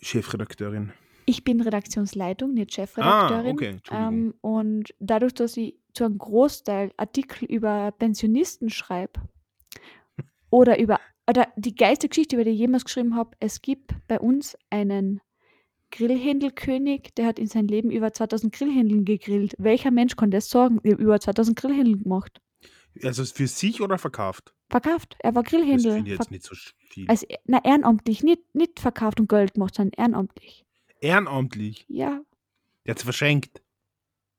[0.00, 0.92] Chefredakteurin.
[1.26, 3.52] Ich bin Redaktionsleitung, nicht Ah, Chefredakteurin.
[3.52, 4.12] okay, Entschuldigung.
[4.14, 9.20] Ähm, und dadurch, dass ich zu einem Großteil Artikel über Pensionisten schreibe
[10.50, 14.18] oder über, oder die geilste Geschichte, über die ich jemals geschrieben habe, es gibt bei
[14.18, 15.20] uns einen
[15.90, 19.54] Grillhändelkönig, der hat in seinem Leben über 2000 Grillhändeln gegrillt.
[19.58, 20.80] Welcher Mensch kann das sagen?
[20.82, 22.40] Ich habe über 2000 Grillhändeln gemacht.
[23.02, 24.54] Also für sich oder verkauft?
[24.68, 25.16] Verkauft.
[25.20, 26.54] Er war Das finde ich jetzt nicht so
[26.88, 27.08] viel.
[27.08, 28.22] also, na, ehrenamtlich.
[28.22, 30.64] Nicht, nicht verkauft und Geld gemacht, sondern ehrenamtlich.
[31.00, 31.86] Ehrenamtlich.
[31.88, 32.20] Ja.
[32.84, 33.62] Der hat es verschenkt.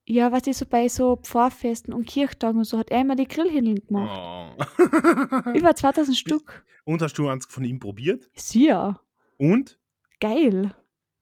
[0.06, 3.28] Ja, was ist so bei so Pfarrfesten und Kirchtagen und so, hat er immer die
[3.28, 4.58] Grillhändeln gemacht.
[4.58, 5.52] Oh.
[5.54, 6.66] Über 2000 Stück.
[6.84, 8.30] Und hast du eins von ihm probiert?
[8.36, 9.00] Sehr.
[9.38, 9.80] Und?
[10.20, 10.76] Geil.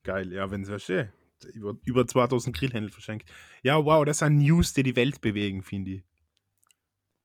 [0.08, 1.12] Geil, ja, wenn es verstehe.
[1.52, 3.30] Über, über 2000 Grillhändel verschenkt.
[3.62, 6.02] Ja, wow, das sind News, die die Welt bewegen, finde ich.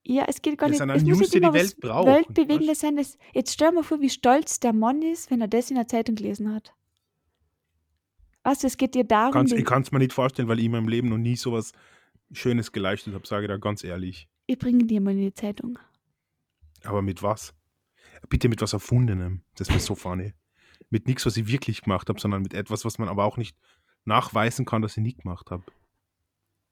[0.04, 0.89] Ja, es geht gar Das nicht.
[0.89, 2.98] Es auch muss News, nicht die die immer was Welt braucht, Weltbewegendes sein.
[2.98, 5.88] Das, jetzt stell mal vor, wie stolz der Mann ist, wenn er das in der
[5.88, 6.74] Zeitung gelesen hat.
[8.43, 10.60] Weißt du, es geht dir darum, Kann's, den, ich kann es mir nicht vorstellen, weil
[10.60, 11.72] ich in meinem Leben noch nie sowas
[12.34, 14.28] Schönes geleistet habe, sage ich da ganz ehrlich.
[14.46, 15.80] ich bringe dir mal in die Zeitung.
[16.84, 17.54] Aber mit was?
[18.28, 19.43] Bitte mit was Erfundenem.
[19.56, 20.34] Das wäre so funny.
[20.93, 23.58] Mit nichts, was ich wirklich gemacht habe, sondern mit etwas, was man aber auch nicht
[24.06, 25.63] nachweisen kann, dass ich nie gemacht habe.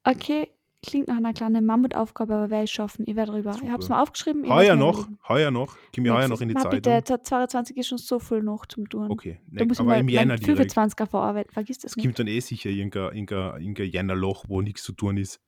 [0.04, 0.48] Okay,
[0.80, 3.04] klingt nach einer kleinen Mammutaufgabe, aber werde ich schaffen.
[3.08, 3.50] Ich werde drüber.
[3.60, 3.96] Ich habe es Super.
[3.96, 4.44] mal aufgeschrieben.
[4.44, 5.76] ich Heuer noch, heuer noch.
[5.90, 6.82] Gib mir heuer noch in die Zeitung.
[6.82, 9.10] Bitte, 22 ist schon so viel noch zum Tun.
[9.10, 10.70] Okay, Da ne, muss ich aber mal im Jänner direkt.
[10.72, 11.52] 25er verarbeiten.
[11.52, 12.04] Vergiss das Es nicht.
[12.04, 15.40] gibt dann eh sicher irgendein, irgendein, irgendein Jännerloch, wo nichts zu tun ist,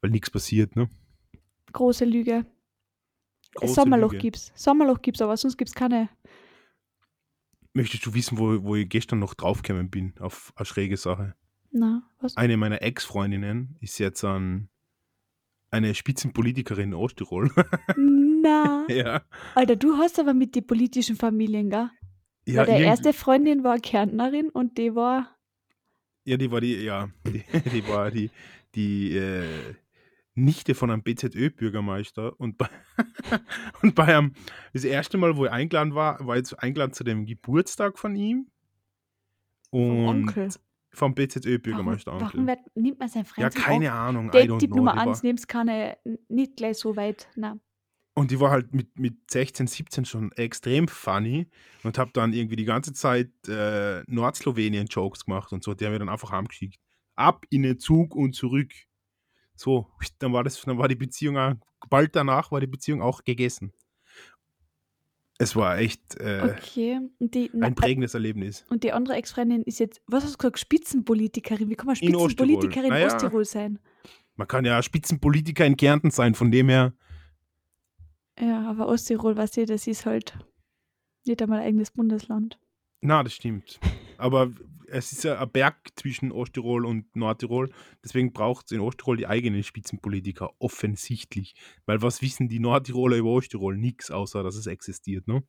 [0.00, 0.90] weil nichts passiert, ne?
[1.72, 2.46] Große Lüge.
[3.54, 4.22] Große Sommerloch Lüge.
[4.22, 4.50] gibt's.
[4.56, 6.08] Sommerloch gibt's, aber sonst gibt's keine.
[7.78, 11.36] Möchtest du wissen, wo, wo ich gestern noch draufgekommen bin, auf eine schräge Sache?
[11.70, 12.36] Na, was?
[12.36, 14.68] Eine meiner Ex-Freundinnen ist jetzt an
[15.70, 17.52] eine Spitzenpolitikerin in Osttirol.
[17.96, 18.84] Na.
[18.88, 19.22] ja.
[19.54, 21.88] Alter, du hast aber mit den politischen Familien, gell?
[22.46, 25.36] Ja, Weil der erste Freundin war Kärntnerin und die war.
[26.24, 28.32] ja, die war die, ja, die, die war die,
[28.74, 29.44] die äh,
[30.44, 32.68] Nichte von einem BZÖ-Bürgermeister und bei,
[33.82, 34.34] und bei einem,
[34.72, 38.50] das erste Mal, wo ich eingeladen war, war jetzt eingeladen zu dem Geburtstag von ihm.
[39.70, 40.48] Und Vom Onkel.
[40.90, 42.38] Vom BZÖ-Bürgermeister warum, Onkel.
[42.38, 43.54] warum wird, nimmt man sein Ja, Fremd?
[43.54, 44.28] keine Ahnung.
[44.28, 44.70] I Date don't Tipp.
[44.74, 45.98] Nummer Die 1, war, nimm's keine,
[46.28, 47.28] nicht gleich so weit.
[47.36, 47.58] Na.
[48.14, 51.48] und die war halt mit, mit 16, 17 schon extrem funny
[51.84, 55.74] und habe dann irgendwie die ganze Zeit äh, Nordslowenien-Jokes gemacht und so.
[55.74, 56.80] Die haben wir dann einfach heimgeschickt.
[57.14, 58.72] Ab in den Zug und zurück.
[59.58, 59.86] So,
[60.20, 61.54] dann war das, dann war die Beziehung auch,
[61.90, 63.72] bald danach war die Beziehung auch gegessen.
[65.40, 67.00] Es war echt äh, Okay.
[67.20, 68.64] Die, ein prägendes Erlebnis.
[68.70, 71.68] und die andere Ex-Freundin ist jetzt, was hast du gesagt, Spitzenpolitikerin?
[71.70, 72.30] Wie kann man In Osttirol.
[72.30, 73.06] Spitzenpolitikerin in.
[73.06, 73.78] Osttirol sein?
[74.34, 76.92] Man kann ja Spitzenpolitiker in Kärnten sein, von dem her.
[78.40, 80.36] Ja, aber Osttirol, weißt du, das ist halt
[81.24, 82.58] nicht einmal ein eigenes Bundesland.
[83.00, 83.78] Na, das stimmt.
[84.16, 84.50] Aber
[84.90, 87.70] es ist ja ein Berg zwischen Osttirol und Nordtirol.
[88.04, 91.54] Deswegen braucht es in Osttirol die eigenen Spitzenpolitiker, offensichtlich.
[91.86, 93.76] Weil was wissen die Nordtiroler über Osttirol?
[93.76, 95.42] Nix, außer dass es existiert, ne?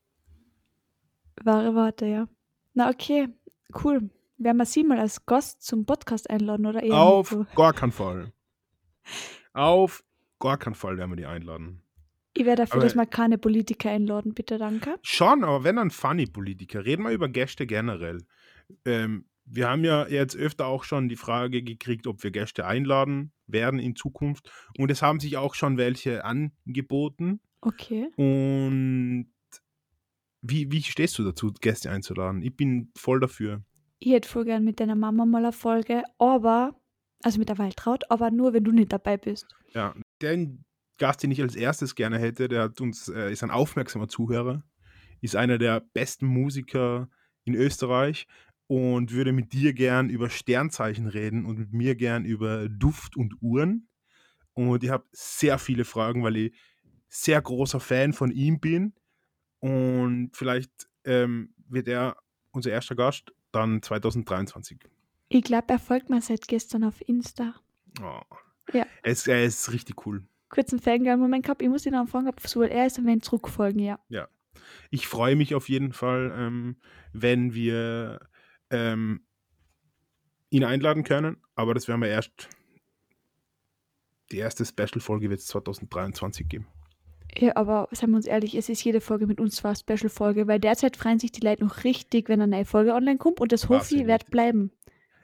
[1.42, 2.28] Wahre Worte, ja.
[2.74, 3.28] Na, okay,
[3.84, 4.10] cool.
[4.36, 7.46] Werden wir sie mal als Gast zum Podcast einladen oder eher Auf so?
[7.54, 8.32] gar keinen Fall.
[9.52, 10.04] Auf
[10.38, 11.82] gar keinen Fall werden wir die einladen.
[12.32, 14.98] Ich wäre dafür, Aber- dass wir keine Politiker einladen, bitte, danke.
[15.02, 16.84] Schon, aber wenn dann Funny-Politiker.
[16.84, 18.18] Reden wir über Gäste generell.
[18.84, 23.32] Ähm, wir haben ja jetzt öfter auch schon die Frage gekriegt, ob wir Gäste einladen
[23.46, 24.50] werden in Zukunft.
[24.78, 27.40] Und es haben sich auch schon welche angeboten.
[27.60, 28.08] Okay.
[28.16, 29.32] Und
[30.40, 32.42] wie, wie stehst du dazu, Gäste einzuladen?
[32.42, 33.62] Ich bin voll dafür.
[33.98, 36.80] Ich hätte voll gern mit deiner Mama mal eine Folge, aber,
[37.22, 39.46] also mit der Waltraud, aber nur, wenn du nicht dabei bist.
[39.74, 40.64] Ja, den
[40.96, 44.62] Gast, den ich als erstes gerne hätte, der hat uns, äh, ist ein aufmerksamer Zuhörer,
[45.20, 47.10] ist einer der besten Musiker
[47.44, 48.26] in Österreich
[48.70, 53.34] und würde mit dir gern über Sternzeichen reden und mit mir gern über Duft und
[53.42, 53.88] Uhren.
[54.52, 56.56] Und ich habe sehr viele Fragen, weil ich
[57.08, 58.94] sehr großer Fan von ihm bin
[59.58, 62.16] Und vielleicht ähm, wird er
[62.52, 64.78] unser erster Gast dann 2023.
[65.30, 67.56] Ich glaube, er folgt mir seit gestern auf Insta.
[68.00, 68.20] Oh.
[68.72, 68.86] Ja.
[69.02, 70.22] Er ist, er ist richtig cool.
[70.48, 71.62] Kurzen Fangirl-Moment gehabt.
[71.62, 73.98] Ich muss ihn dann fragen, ob sowohl er ist und wenn zurückfolgen, ja.
[74.90, 76.76] Ich freue mich auf jeden Fall, ähm,
[77.12, 78.29] wenn wir
[78.70, 79.22] ähm,
[80.50, 82.48] ihn einladen können, aber das werden wir erst.
[84.32, 86.66] Die erste Special-Folge wird es 2023 geben.
[87.36, 90.60] Ja, aber seien wir uns ehrlich, es ist jede Folge mit uns zwar Special-Folge, weil
[90.60, 93.68] derzeit freuen sich die Leute noch richtig, wenn eine neue Folge online kommt und das
[93.68, 94.72] hoffe ich, Wahnsinn, wird bleiben.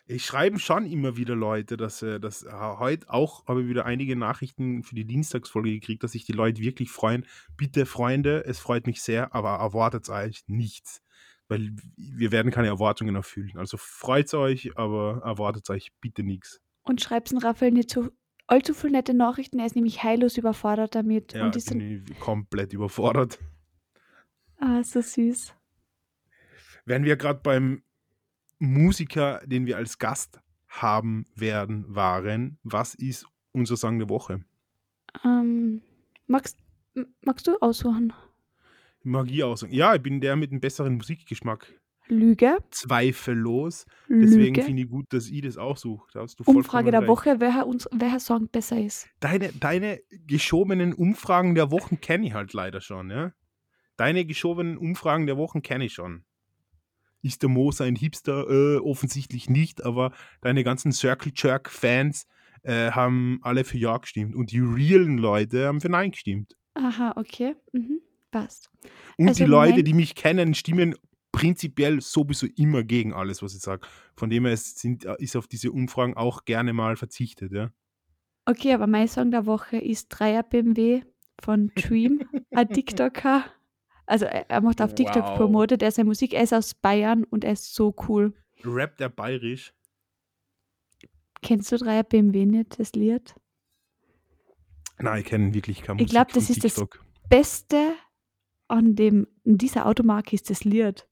[0.08, 3.86] Ich schreiben schon immer wieder Leute, dass, äh, dass äh, heute auch habe ich wieder
[3.86, 7.26] einige Nachrichten für die Dienstagsfolge gekriegt, dass sich die Leute wirklich freuen.
[7.56, 11.02] Bitte, Freunde, es freut mich sehr, aber erwartet euch nichts.
[11.48, 13.52] Weil wir werden keine Erwartungen erfüllen.
[13.56, 16.60] Also freut euch, aber erwartet euch bitte nichts.
[16.82, 18.10] Und schreib's den Raphael nicht so
[18.46, 21.32] allzu viele nette Nachrichten, er ist nämlich heillos überfordert damit.
[21.32, 23.38] Ja, und ist bin ich komplett überfordert.
[24.58, 25.54] ah, so süß.
[26.84, 27.82] Wenn wir gerade beim
[28.58, 34.44] Musiker, den wir als Gast haben werden, waren, was ist unser Song der Woche?
[35.24, 35.82] Ähm,
[36.26, 36.58] magst,
[37.22, 38.12] magst du aussuchen?
[39.06, 39.66] Magie aus.
[39.70, 41.72] Ja, ich bin der mit dem besseren Musikgeschmack.
[42.08, 42.58] Lüge.
[42.70, 43.86] Zweifellos.
[44.08, 44.62] Deswegen Lüge.
[44.62, 46.06] finde ich gut, dass ich das aussuche.
[46.12, 47.06] Da hast du vollkommen Umfrage der.
[47.06, 49.08] Woche, welcher, uns, welcher Song besser ist.
[49.20, 53.32] Deine, deine geschobenen Umfragen der Wochen kenne ich halt leider schon, ja.
[53.96, 56.24] Deine geschobenen Umfragen der Wochen kenne ich schon.
[57.22, 58.48] Ist der Moser ein Hipster?
[58.48, 62.26] Äh, offensichtlich nicht, aber deine ganzen Circle Jerk-Fans
[62.62, 64.36] äh, haben alle für Ja gestimmt.
[64.36, 66.56] Und die realen Leute haben für Nein gestimmt.
[66.74, 67.56] Aha, okay.
[67.72, 68.00] Mhm.
[68.40, 68.70] Passt.
[69.18, 70.94] Und Also die Leute, die mich kennen, stimmen
[71.32, 73.86] prinzipiell sowieso immer gegen alles, was ich sage.
[74.16, 77.70] Von dem her ist, sind, ist auf diese Umfragen auch gerne mal verzichtet, ja.
[78.46, 81.02] Okay, aber mein Song der Woche ist Dreier BMW
[81.40, 82.22] von Dream,
[82.52, 83.44] ein TikToker.
[84.06, 85.36] Also er, er macht auf TikTok Wow.
[85.36, 88.32] promotet, er ist seine Musik, er ist aus Bayern und er ist so cool.
[88.64, 89.74] Rappt er bayerisch?
[91.42, 93.34] Kennst du Dreier BMW nicht, das Lied?
[94.98, 97.04] Nein, ich kenne wirklich keine Ich Musik glaub, das von ist das- TikTok.
[97.28, 97.92] Beste
[98.68, 101.06] an dem, an dieser Automarke ist das Lied.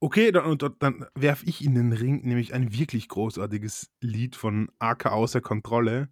[0.00, 5.06] Okay, dann, dann werfe ich in den Ring nämlich ein wirklich großartiges Lied von AK
[5.06, 6.08] außer Kontrolle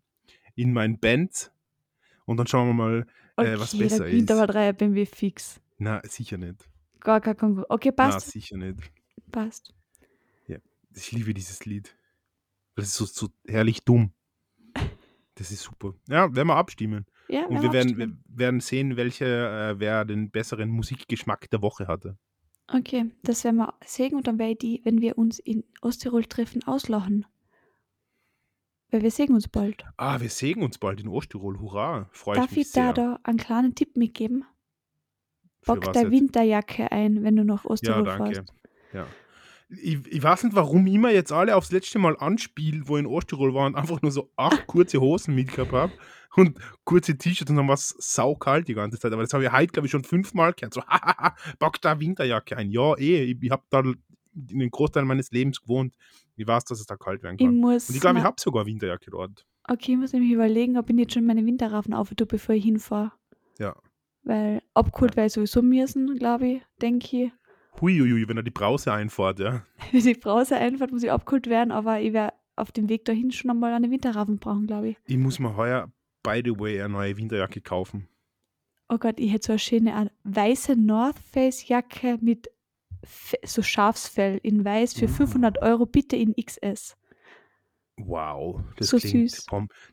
[0.56, 1.52] in mein Band.
[2.24, 3.06] Und dann schauen wir mal,
[3.38, 4.30] Okay, Äh, was besser ist.
[4.30, 5.60] aber Dreier BMW fix.
[5.78, 6.68] na, sicher nicht.
[7.00, 7.66] Gar kein Konkurrenz.
[7.68, 8.30] Okay, Na, passt.
[8.30, 8.90] sicher nicht.
[9.30, 9.72] passt.
[10.98, 11.94] Ich liebe dieses Lied.
[12.74, 14.12] Das ist so, so herrlich dumm.
[15.34, 15.92] Das ist super.
[16.08, 17.04] Ja, werden wir abstimmen.
[17.28, 21.88] Ja, Und wir werden, wir werden sehen, welche, äh, wer den besseren Musikgeschmack der Woche
[21.88, 22.16] hatte.
[22.68, 26.24] Okay, das werden wir sehen und dann werde ich die, wenn wir uns in Osttirol
[26.24, 27.26] treffen, auslachen.
[28.90, 29.84] Weil wir sehen uns bald.
[29.96, 31.58] Ah, wir sehen uns bald in Osttirol.
[31.58, 32.08] Hurra.
[32.12, 32.92] Freue Darf ich mich ich da sehr.
[32.92, 34.44] da einen kleinen Tipp mitgeben?
[35.64, 36.12] Bock der jetzt?
[36.12, 38.34] Winterjacke ein, wenn du nach Ja, Osttirol danke.
[38.34, 38.52] fährst.
[38.92, 39.06] Ja.
[39.68, 43.00] Ich, ich weiß nicht, warum ich mir jetzt alle aufs letzte Mal anspielt, wo ich
[43.00, 45.92] in Osttirol war und einfach nur so acht kurze Hosen mitgehabt habe
[46.36, 49.12] und kurze T-Shirts und dann war es saukalt die ganze Zeit.
[49.12, 50.74] Aber das habe ich heute, glaube ich, schon fünfmal gehört.
[50.74, 50.82] So,
[51.58, 52.70] pack da Winterjacke ein.
[52.70, 53.82] Ja, eh, ich, ich habe da
[54.32, 55.94] den Großteil meines Lebens gewohnt.
[56.36, 57.56] Ich weiß, dass es da kalt werden Ich kann.
[57.56, 59.46] muss, Und ich glaube, ich habe sogar Winterjacke dort.
[59.68, 63.12] okay, ich muss nämlich überlegen, ob ich nicht schon meine Winterrafen aufhöre, bevor ich hinfahre.
[63.58, 63.74] Ja.
[64.24, 67.32] Weil abgeholt werde ich sowieso müssen, glaube ich, denke ich.
[67.80, 69.62] Huiuiui, wenn er die Brause einfahrt, ja.
[69.92, 73.30] Wenn die Brause einfährt, muss ich abgeholt werden, aber ich werde auf dem Weg dahin
[73.30, 74.96] schon einmal eine Winterrafen brauchen, glaube ich.
[75.06, 75.90] Ich muss mir heuer,
[76.26, 78.08] by the way, eine neue Winterjacke kaufen.
[78.88, 82.50] Oh Gott, ich hätte so eine schöne weiße North Face Jacke mit
[83.44, 85.08] so Schafsfell in weiß für Uh.
[85.08, 86.96] 500 Euro, bitte in XS.
[87.98, 89.46] Wow, das, So klingt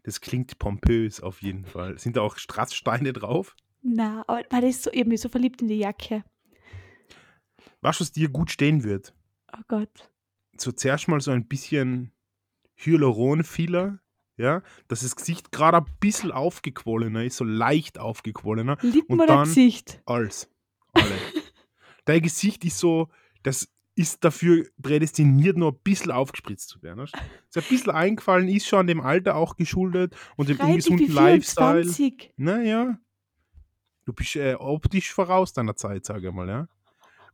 [0.03, 1.99] das klingt pompös auf jeden Fall.
[1.99, 3.55] Sind da auch Strasssteine drauf?
[3.83, 6.23] Na, aber man ist so irgendwie so verliebt in die Jacke.
[7.81, 9.13] Was, was dir gut stehen wird?
[9.55, 10.11] Oh Gott.
[10.57, 12.11] So zuerst mal so ein bisschen
[12.75, 13.99] Hyaluron-Filler,
[14.37, 19.43] ja, dass das Gesicht gerade ein bisschen aufgequollener ist, so leicht aufgequollener, Lippen Und dann-
[19.45, 20.01] Gesicht?
[20.05, 20.49] als
[20.93, 21.05] alle.
[22.05, 23.09] Dein Gesicht ist so,
[23.43, 27.05] das ist dafür prädestiniert, nur ein bisschen aufgespritzt zu werden.
[27.49, 31.83] So ein bisschen eingefallen ist schon dem Alter auch geschuldet und dem ungesunden wie Lifestyle.
[31.83, 32.33] 24.
[32.37, 32.97] Naja.
[34.05, 36.67] Du bist äh, optisch voraus deiner Zeit, sage ich mal, ja.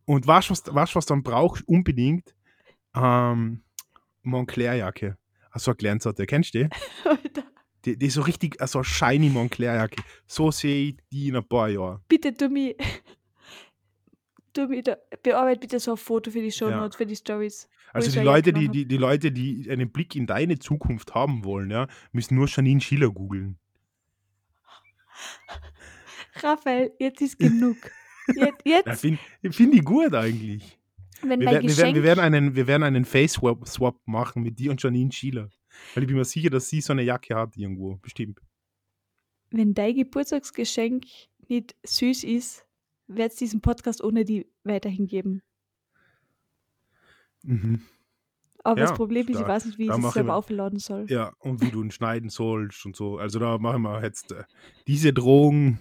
[0.05, 2.35] Und was, was, was, was dann brauchst unbedingt?
[2.93, 3.63] Ähm,
[4.23, 5.17] Montclair-Jacke.
[5.51, 6.25] Also eine Glänzerte.
[6.25, 6.69] Kennst du die?
[7.85, 7.97] Die?
[7.97, 10.03] Die ist so richtig, also eine shiny Montclair-Jacke.
[10.27, 12.01] So sehe ich die in ein paar Jahren.
[12.09, 12.75] Bitte, du mir.
[14.51, 16.81] Du mir da, bearbeite bitte so ein Foto für die Show Ja.
[16.81, 17.69] Notes, für die Stories.
[17.93, 21.45] Also die so Leute, die, die, die Leute, die einen Blick in deine Zukunft haben
[21.45, 23.57] wollen, ja, müssen nur Janine Schiller googeln.
[26.43, 27.77] Raphael, jetzt ist genug.
[28.27, 29.19] Jetzt, Ja, jetzt Finde
[29.51, 30.78] find ich gut eigentlich.
[31.21, 34.43] Wenn Wir, dein werden, wir, werden, wir, werden einen, wir werden einen Face-Swap Swap machen
[34.43, 35.49] mit dir und Janine Schieler.
[35.93, 37.95] Weil ich bin mir sicher, dass sie so eine Jacke hat irgendwo.
[37.97, 38.39] Bestimmt.
[39.51, 41.05] wenn dein Geburtstagsgeschenk
[41.47, 42.65] nicht süß ist,
[43.07, 45.41] wird es diesen Podcast ohne die weiterhin geben.
[47.43, 47.81] Mhm.
[48.63, 50.79] Aber Ja, das Problem ist, ich da- weiß nicht, wie ich es ich selber aufladen
[50.79, 51.05] soll.
[51.09, 53.17] Ja, und wie du ihn schneiden sollst und so.
[53.17, 54.43] Also da machen wir jetzt äh,
[54.85, 55.79] diese Drohung.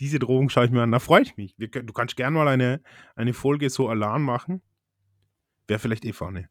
[0.00, 0.92] Diese Drohung schaue ich mir an.
[0.92, 1.54] Da freue ich mich.
[1.58, 2.80] Wir, du kannst gerne mal eine,
[3.14, 4.62] eine Folge so Alarm machen.
[5.66, 6.48] Wäre vielleicht eh vorne.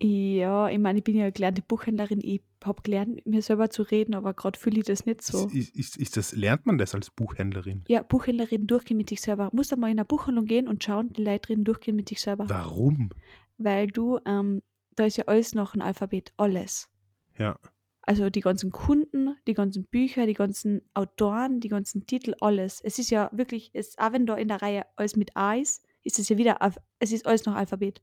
[0.00, 2.20] Ja, ich meine, ich bin ja gelernte Buchhändlerin.
[2.22, 5.48] Ich habe gelernt, mir selber zu reden, aber gerade fühle ich das nicht so.
[5.48, 7.82] Ist, ist, ist das, lernt man das als Buchhändlerin?
[7.88, 9.50] Ja, Buchhändlerin durchgehen mit dich selber.
[9.52, 12.48] Musst einmal in eine Buchhandlung gehen und schauen, die Leute reden durchgehen mit dich selber.
[12.48, 13.10] Warum?
[13.56, 14.62] Weil du, ähm,
[14.94, 16.88] da ist ja alles noch ein Alphabet, alles.
[17.36, 17.58] Ja.
[18.08, 22.80] Also die ganzen Kunden, die ganzen Bücher, die ganzen Autoren, die ganzen Titel, alles.
[22.80, 25.84] Es ist ja wirklich, es, auch wenn da in der Reihe alles mit A ist,
[26.04, 26.56] ist es ja wieder,
[27.00, 28.00] es ist alles noch Alphabet.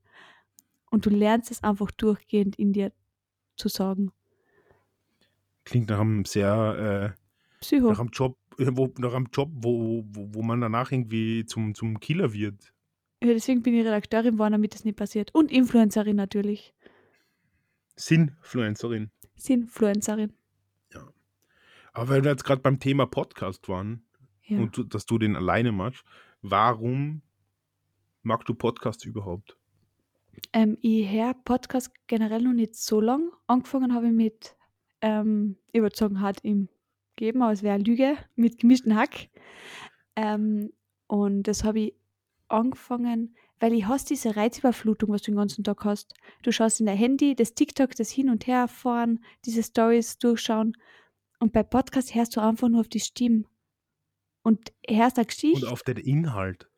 [0.92, 2.92] Und du lernst es einfach durchgehend in dir
[3.56, 4.12] zu sagen.
[5.64, 7.20] Klingt nach einem sehr, äh,
[7.60, 7.88] Psycho.
[7.88, 11.74] nach einem Job, äh, wo, nach einem Job, wo, wo, wo man danach irgendwie zum,
[11.74, 12.72] zum Killer wird.
[13.24, 15.34] Ja, deswegen bin ich Redakteurin geworden, damit das nicht passiert.
[15.34, 16.74] Und Influencerin natürlich.
[17.96, 19.10] Sinfluencerin.
[19.36, 20.32] Sinfluencerin.
[21.92, 24.04] Aber weil wir jetzt gerade beim Thema Podcast waren
[24.42, 24.58] Ja.
[24.58, 26.04] und du, dass du den alleine machst,
[26.42, 27.22] warum
[28.22, 29.56] magst du Podcasts überhaupt?
[30.52, 33.30] Ähm, ich höre Podcast generell noch nicht so lang.
[33.46, 34.56] Angefangen habe ich mit,
[35.00, 35.56] ähm,
[35.94, 36.68] sagen, hart im
[37.16, 39.30] Geben, aber es wäre eine Lüge, mit gemischten Hack.
[40.16, 40.72] Ähm,
[41.06, 41.94] und das habe ich
[42.48, 46.14] angefangen, weil ich hasse diese Reizüberflutung, was du den ganzen Tag hast.
[46.42, 50.76] Du schaust in dein Handy, das TikTok, das Hin- und Herfahren, diese Stories durchschauen.
[51.38, 53.44] Und bei Podcast hörst du einfach nur auf die Stimme.
[54.42, 55.70] Und hörst eine Und Geschichte.
[55.70, 56.68] auf den Inhalt.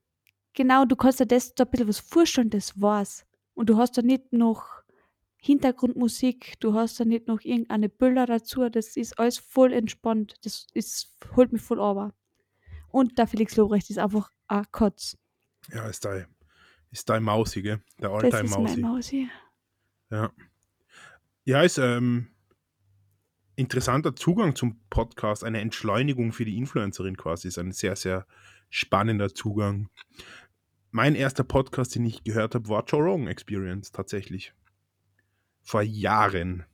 [0.55, 3.25] Genau, du kannst dir das da ein bisschen was vorstellen, das war's.
[3.55, 4.65] Und du hast da nicht noch
[5.41, 10.35] Hintergrundmusik, du hast da nicht noch irgendeine Bilder dazu, das ist alles voll entspannt.
[10.43, 12.15] Das ist, holt mich voll aber.
[12.89, 15.17] Und der Felix Lobrecht ist einfach ein Kotz.
[15.73, 16.27] Ja, ist dein,
[16.91, 17.83] ist dein Mausi, gell?
[18.01, 18.81] Der mein Mausi.
[18.81, 19.29] Mausi.
[20.11, 20.33] Ja.
[21.45, 22.29] Ja, ist ähm,
[23.57, 28.27] interessanter Zugang zum Podcast, eine Entschleunigung für die Influencerin quasi, ist ein sehr, sehr
[28.71, 29.89] spannender Zugang.
[30.91, 34.55] Mein erster Podcast, den ich gehört habe, war Joe Rogan Experience, tatsächlich.
[35.63, 36.65] Vor Jahren.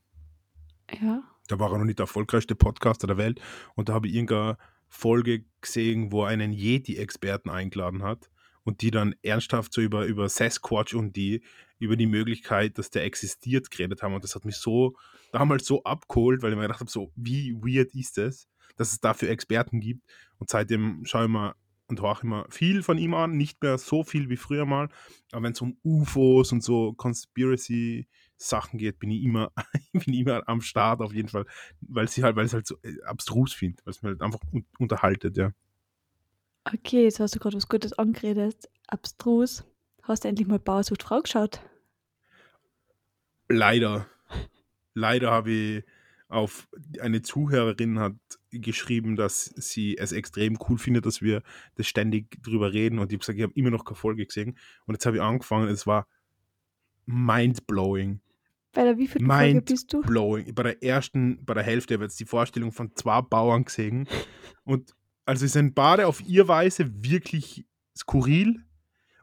[0.90, 1.22] Ja.
[1.48, 3.40] Da war er noch nicht der erfolgreichste Podcaster der Welt
[3.74, 4.56] und da habe ich irgendeine
[4.88, 8.30] Folge gesehen, wo er einen Yeti-Experten eingeladen hat
[8.64, 11.42] und die dann ernsthaft so über, über Sasquatch und die
[11.78, 14.14] über die Möglichkeit, dass der existiert, geredet haben.
[14.14, 14.96] Und das hat mich so
[15.32, 19.00] damals so abgeholt, weil ich mir gedacht habe, so, wie weird ist das, dass es
[19.00, 20.02] dafür Experten gibt.
[20.38, 21.54] Und seitdem schaue ich mal
[21.86, 24.88] und höre immer viel von ihm an, nicht mehr so viel wie früher mal.
[25.32, 29.52] Aber wenn es um UFOs und so Conspiracy-Sachen geht, bin ich immer,
[29.92, 31.44] bin ich immer am Start auf jeden Fall,
[31.80, 34.40] weil sie halt, weil es halt so äh, abstrus finde, weil es mir halt einfach
[34.52, 35.52] un unterhaltet, ja.
[36.64, 38.68] Okay, jetzt hast du gerade was Gutes angeredet.
[38.86, 39.64] Abstrus.
[40.02, 41.60] Hast du endlich mal Bauer sucht Frau geschaut?
[43.48, 44.06] Leider.
[44.94, 45.84] Leider habe ich
[46.28, 46.68] auf
[47.00, 48.14] eine Zuhörerin hat
[48.50, 51.42] geschrieben, dass sie es extrem cool findet, dass wir
[51.76, 52.98] das ständig drüber reden.
[52.98, 54.58] Und ich habe gesagt, ich habe immer noch keine Folge gesehen.
[54.86, 56.06] Und jetzt habe ich angefangen, es war
[57.06, 58.20] mind-blowing.
[58.72, 60.00] Bei der wievielten Folge bist du?
[60.02, 60.54] blowing.
[60.54, 64.08] Bei der ersten, bei der Hälfte habe ich jetzt die Vorstellung von zwei Bauern gesehen.
[64.64, 67.64] Und also sind beide auf ihre Weise wirklich
[67.96, 68.62] skurril.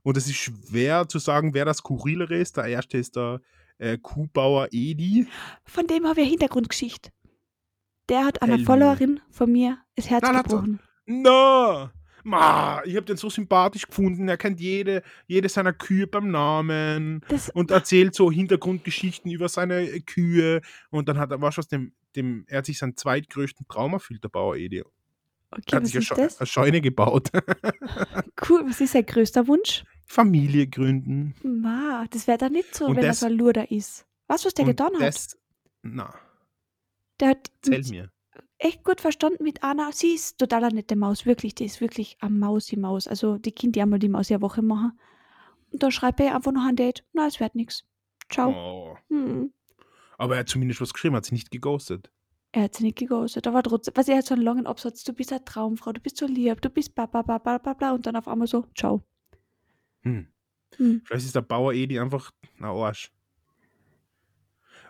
[0.03, 2.57] Und es ist schwer zu sagen, wer das skurrilere ist.
[2.57, 3.39] Der erste ist der
[3.77, 5.27] äh, Kuhbauer Edi.
[5.63, 7.11] Von dem habe ich eine Hintergrundgeschichte.
[8.09, 8.59] Der hat einer.
[8.59, 10.79] Followerin von mir das Herz Nein, gebrochen.
[12.23, 14.27] Ma, ich habe den so sympathisch gefunden.
[14.27, 19.87] Er kennt jede, jede seiner Kühe beim Namen Das, und erzählt so Hintergrundgeschichten über seine
[20.01, 20.61] Kühe.
[20.89, 24.23] Und dann hat er, was aus dem, dem, er hat sich seinen zweitgrößten Traum erfüllt,
[24.23, 24.83] der Bauer Edi.
[25.51, 26.39] Er okay, hat was sich eine, das?
[26.39, 27.29] eine Scheune gebaut.
[28.49, 29.83] Cool, was ist sein größter Wunsch?
[30.07, 31.35] Familie gründen.
[31.43, 34.05] Ma, das wäre dann nicht so, Und wenn er das- so ein Lurder ist.
[34.28, 35.01] Weißt du, was der getan hat?
[35.01, 35.38] das,
[35.84, 36.13] na,
[37.19, 38.11] Der hat mit- mir.
[38.57, 39.91] echt gut verstanden mit Anna.
[39.91, 41.53] Sie ist total eine nette Maus, wirklich.
[41.55, 43.07] Die ist wirklich eine Mausi-Maus.
[43.07, 44.97] Also, die Kinder, die einmal die Maus eine Woche machen.
[45.71, 47.03] Und dann schreibt er einfach noch ein Date.
[47.13, 47.84] Na, es wird nichts.
[48.30, 48.51] Ciao.
[48.51, 48.97] Oh.
[49.09, 49.53] Hm.
[50.17, 52.09] Aber er hat zumindest was geschrieben, hat sich nicht geghostet.
[52.54, 55.14] Er hat sie nicht geghostet, aber trotzdem, was er hat so einen langen Absatz, du
[55.14, 57.93] bist eine Traumfrau, du bist so lieb, du bist bla bla bla bla bla bla
[57.93, 59.04] und dann auf einmal so, ciao.
[60.02, 60.28] Hm.
[60.76, 61.02] Hm.
[61.06, 63.12] Vielleicht ist der Bauer Edi einfach ein Arsch.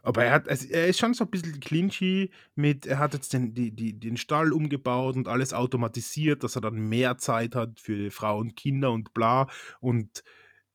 [0.04, 3.34] Aber er hat, also er ist schon so ein bisschen clinchy mit, er hat jetzt
[3.34, 7.80] den, die, die, den Stall umgebaut und alles automatisiert, dass er dann mehr Zeit hat
[7.80, 9.48] für Frau und Kinder und bla.
[9.80, 10.24] Und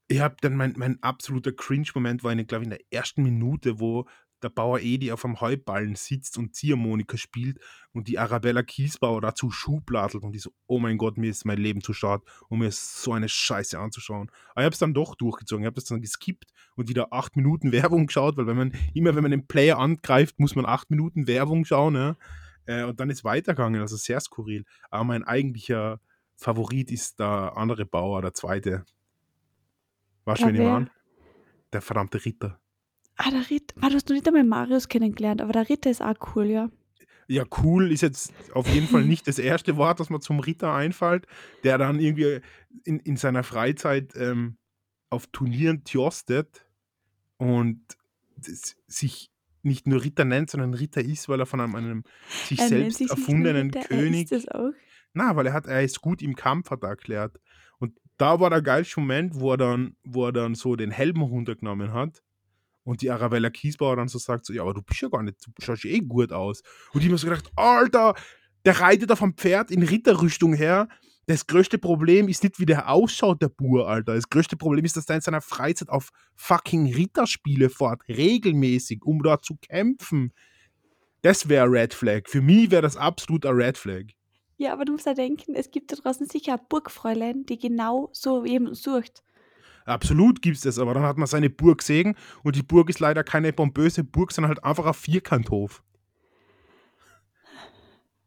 [0.06, 4.06] ich habe dann mein, mein absoluter Cringe-Moment war, glaube ich, in der ersten Minute, wo
[4.42, 7.58] der Bauer Edi auf einem Heuballen sitzt und Ziehharmonika spielt
[7.92, 11.58] und die Arabella Kiesbauer dazu Schubladelt und die so, oh mein Gott, mir ist mein
[11.58, 14.30] Leben zu schade, um mir so eine Scheiße anzuschauen.
[14.50, 17.36] Aber ich habe es dann doch durchgezogen, ich habe das dann geskippt und wieder acht
[17.36, 20.90] Minuten Werbung geschaut, weil wenn man, immer wenn man den Player angreift, muss man acht
[20.90, 22.16] Minuten Werbung schauen, ja?
[22.66, 24.64] Äh, und dann ist weitergegangen, also sehr skurril.
[24.90, 26.00] Aber mein eigentlicher
[26.36, 28.84] Favorit ist der andere Bauer, der zweite.
[30.24, 30.90] Weißt du, wen ich meine?
[31.72, 32.60] Der verdammte Ritter.
[33.16, 33.74] Ah, der Ritter.
[33.80, 36.70] Ah, du hast noch nicht einmal Marius kennengelernt, aber der Ritter ist auch cool, ja.
[37.28, 40.72] Ja, cool ist jetzt auf jeden Fall nicht das erste Wort, das mir zum Ritter
[40.72, 41.26] einfällt,
[41.64, 42.40] der dann irgendwie
[42.84, 44.58] in, in seiner Freizeit ähm,
[45.10, 46.64] auf Turnieren tjostet
[47.36, 47.80] und
[48.36, 49.30] das, sich
[49.62, 52.04] nicht nur Ritter nennt, sondern Ritter ist, weil er von einem, einem
[52.44, 54.30] sich Er selbst sich erfundenen Ritter, er König.
[54.30, 54.70] ist es auch.
[55.12, 57.40] Na, weil er hat, er ist gut im Kampf, hat er erklärt.
[57.78, 61.22] Und da war der geilste Moment, wo er dann, wo er dann so den Helm
[61.22, 62.22] runtergenommen hat
[62.86, 65.36] und die Arabella Kiesbauer dann so sagt, so, ja, aber du bist ja gar nicht,
[65.44, 66.62] du schaust eh gut aus.
[66.92, 68.14] Und ich mir so gedacht, Alter,
[68.64, 70.88] der reitet auf einem Pferd in Ritterrüstung her.
[71.26, 74.14] Das größte Problem ist nicht, wie der ausschaut, der Bur, Alter.
[74.14, 79.20] Das größte Problem ist, dass der in seiner Freizeit auf fucking Ritterspiele fährt, regelmäßig, um
[79.20, 80.32] dort zu kämpfen.
[81.22, 82.28] Das wäre Red Flag.
[82.28, 84.04] Für mich wäre das absolut ein Red Flag.
[84.58, 88.10] Ja, aber du musst ja denken, es gibt da draußen sicher ein Burgfräulein, die genau
[88.12, 89.24] so eben sucht.
[89.86, 92.98] Absolut gibt es das, aber dann hat man seine Burg gesehen und die Burg ist
[92.98, 95.82] leider keine pompöse Burg, sondern halt einfach ein Vierkanthof.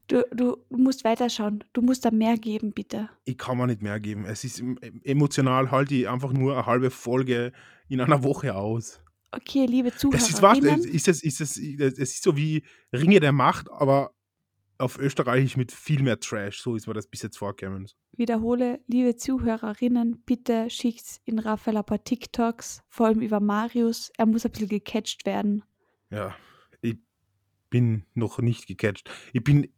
[0.08, 1.64] Du, du, musst weiterschauen.
[1.72, 3.10] Du musst da mehr geben, bitte.
[3.26, 4.26] Ich kann mir nicht mehr geben.
[4.26, 7.52] Es ist em- emotional halt ich einfach nur eine halbe Folge
[7.90, 9.02] in einer Woche aus.
[9.32, 13.34] Okay, liebe Das ist Zuhörerinnen, ist es, ist es, es ist so wie Ringe der
[13.34, 14.12] Macht, aber
[14.80, 16.62] auf Österreichisch mit viel mehr Trash.
[16.62, 17.88] So ist mir das bis jetzt vorgekommen.
[18.14, 24.12] wiederhole, liebe Zuhörerinnen, bitte schickt in Raphael ein paar TikToks, vor allem über Marius.
[24.18, 25.64] Er muss ein bisschen gecatcht werden.
[26.10, 26.36] Ja,
[26.82, 26.98] ich
[27.70, 29.10] bin noch nicht gecatcht.
[29.34, 29.72] Ich bin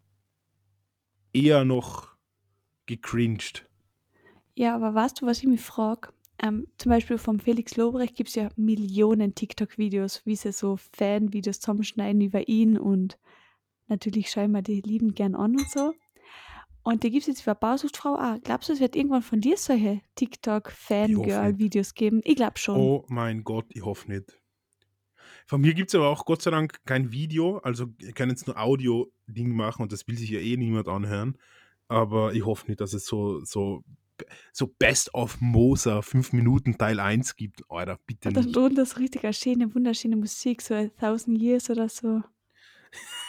[1.33, 2.15] eher noch
[2.85, 3.67] gecringed.
[4.55, 6.09] Ja, aber weißt du, was ich mich frage?
[6.43, 11.59] Ähm, zum Beispiel vom Felix Lobrecht gibt es ja Millionen TikTok-Videos, wie sie so Fan-Videos
[11.59, 13.19] zusammenschneiden über ihn und
[13.91, 15.93] natürlich schaue ich mir die lieben gern an und so.
[16.83, 18.41] Und die gibt es jetzt für Bausuchtfrau auch.
[18.43, 22.21] Glaubst du, es wird irgendwann von dir solche TikTok-Fangirl-Videos geben?
[22.23, 22.75] Ich glaube schon.
[22.75, 24.35] Oh mein Gott, ich hoffe nicht.
[25.45, 28.47] Von mir gibt es aber auch Gott sei Dank kein Video, also ich kann jetzt
[28.47, 31.37] nur Audio-Ding machen und das will sich ja eh niemand anhören.
[31.87, 33.83] Aber ich hoffe nicht, dass es so, so,
[34.53, 37.63] so Best of Moser 5 Minuten Teil 1 gibt.
[37.69, 38.55] Alter, bitte Und dann nicht.
[38.55, 42.21] drunter so richtig eine schöne, wunderschöne Musik, so a Thousand Years oder so.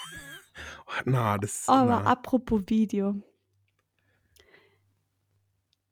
[1.04, 1.68] Na, das.
[1.68, 2.04] Aber na.
[2.04, 3.22] apropos Video.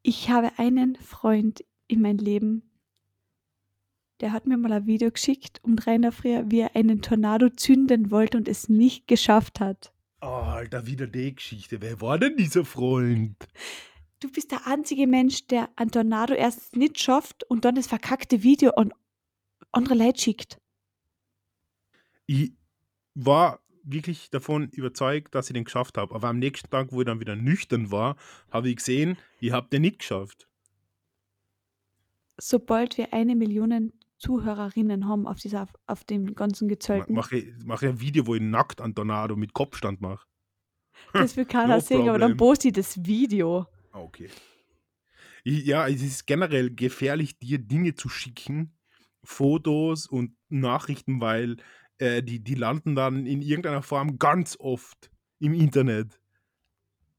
[0.02, 2.70] Ich habe einen Freund in mein Leben,
[4.20, 7.02] der hat mir mal ein Video geschickt um drei in der Früh, wie er einen
[7.02, 9.92] Tornado zünden wollte und es nicht geschafft hat.
[10.22, 11.80] Oh, Alter, wieder die Geschichte.
[11.80, 13.36] Wer war denn dieser Freund?
[14.20, 18.42] Du bist der einzige Mensch, der einen Tornado erst nicht schafft und dann das verkackte
[18.42, 18.92] Video an
[19.72, 20.60] andere Leute schickt.
[22.26, 22.52] Ich
[23.14, 26.14] war wirklich davon überzeugt, dass ich den geschafft habe.
[26.14, 28.16] Aber am nächsten Tag, wo ich dann wieder nüchtern war,
[28.50, 30.48] habe ich gesehen, ich habe den nicht geschafft.
[32.38, 37.82] Sobald wir eine Million Zuhörerinnen haben auf, dieser, auf dem ganzen Gezölten, Mache ich, mach
[37.82, 40.26] ein Video, wo ich nackt an Tornado mit Kopfstand mache.
[41.12, 43.66] das will keiner No sehen, aber dann poste ich das Video.
[43.92, 44.28] Ah, Okay.
[45.42, 48.76] Ja, es ist generell gefährlich, dir Dinge zu schicken,
[49.24, 51.56] Fotos und Nachrichten, weil
[52.00, 56.20] äh, die, die landen dann in irgendeiner Form ganz oft im Internet.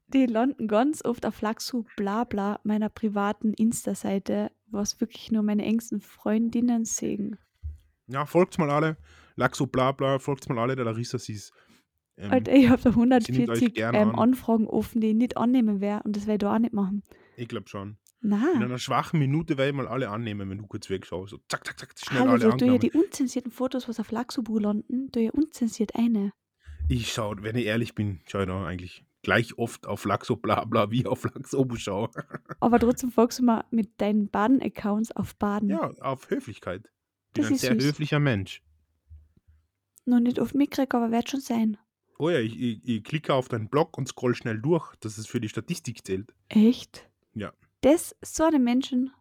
[0.08, 6.00] Die landen ganz oft auf Laxu Blabla, meiner privaten Insta-Seite, was wirklich nur meine engsten
[6.00, 7.38] Freundinnen sehen.
[8.08, 8.96] Ja, folgt mal alle.
[9.36, 11.52] Laxo bla bla, folgt mal alle, der Larissa sie ist.
[12.18, 12.98] Ähm, Alter, ich habe da sie
[13.32, 14.18] nimmt euch 140 gerne ähm, an.
[14.18, 17.02] Anfragen offen, die ich nicht annehmen werde und das werde ich da auch nicht machen.
[17.36, 17.96] ich glaube schon.
[18.22, 21.30] In Nein, einer schwachen Minute werde ich mal alle annehmen, wenn du kurz wegschaust.
[21.30, 22.80] So zack, zack, zack, schnell hallo, alle da tue ja angenommen.
[22.80, 26.32] die unzensierten Fotos, was auf Laxubu landen, tue ja unzensiert eine.
[26.88, 30.64] Ich schaue, wenn ich ehrlich bin, schaue ich da eigentlich gleich oft auf Laxo bla
[30.64, 32.10] bla wie auf Laxo schau.
[32.60, 35.70] Aber trotzdem folgst du mal mit deinen Baden-Accounts auf Baden.
[35.70, 36.90] Ja, auf Höflichkeit.
[37.28, 37.84] Ich bin Das ein sehr süß.
[37.84, 38.62] höflicher Mensch.
[40.04, 41.78] Noch nicht oft mitkrieg, aber wird schon sein.
[42.18, 45.26] Oh ja, ich, ich, ich klicke auf deinen Blog und scroll schnell durch, dass es
[45.26, 46.34] für die Statistik zählt.
[46.48, 47.08] Echt?
[47.34, 47.52] Ja.
[47.82, 49.12] Das, so eine Menschen,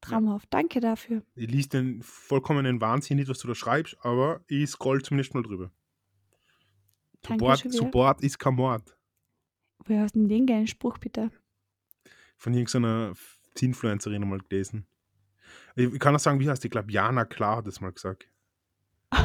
[0.00, 0.48] Traumhaft.
[0.50, 1.22] Danke dafür.
[1.34, 5.42] Ich liest den vollkommenen Wahnsinn nicht, was du da schreibst, aber ich scroll zumindest mal
[5.42, 5.70] drüber.
[7.22, 7.72] Danke Support.
[7.72, 8.96] Support ist kein Mord.
[9.84, 11.30] Woher hast du denn den geilen Spruch, bitte?
[12.36, 13.14] Von irgendeiner
[13.60, 14.86] Influencerin mal gelesen.
[15.74, 16.68] Ich kann auch sagen, wie heißt die?
[16.68, 18.28] Ich glaube, Jana Klar hat das mal gesagt.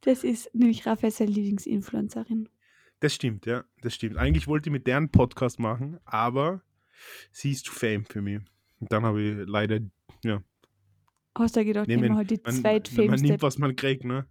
[0.00, 2.50] Das ist nämlich Raphael seine Lieblingsinfluencerin.
[3.04, 3.64] Das stimmt, ja.
[3.82, 4.16] Das stimmt.
[4.16, 6.62] Eigentlich wollte ich mit deren Podcast machen, aber
[7.30, 8.40] sie ist zu fame für mich.
[8.80, 9.80] Und dann habe ich leider,
[10.22, 10.42] ja,
[11.34, 13.26] Hast du gedacht, nehmen halt die man, man zweitfameste.
[13.26, 14.26] nimmt, was man kriegt, ne?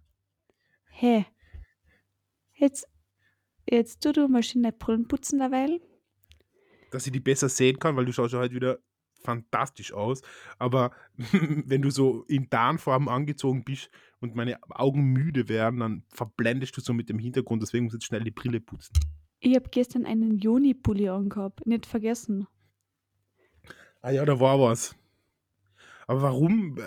[0.90, 1.24] Hä?
[2.54, 2.88] Jetzt,
[3.70, 5.80] jetzt tu du mal schön deine Brüllen putzen derweil.
[6.90, 8.80] Dass ich die besser sehen kann, weil du schaust ja halt wieder
[9.22, 10.20] fantastisch aus.
[10.58, 10.90] Aber
[11.32, 13.88] wenn du so in Tarnfarben angezogen bist
[14.24, 17.62] und meine Augen müde werden, dann verblendest du so mit dem Hintergrund.
[17.62, 18.94] Deswegen muss ich jetzt schnell die Brille putzen.
[19.38, 21.64] Ich habe gestern einen Joni-Pulli angehabt.
[21.66, 22.48] Nicht vergessen.
[24.00, 24.96] Ah ja, da war was.
[26.06, 26.78] Aber warum,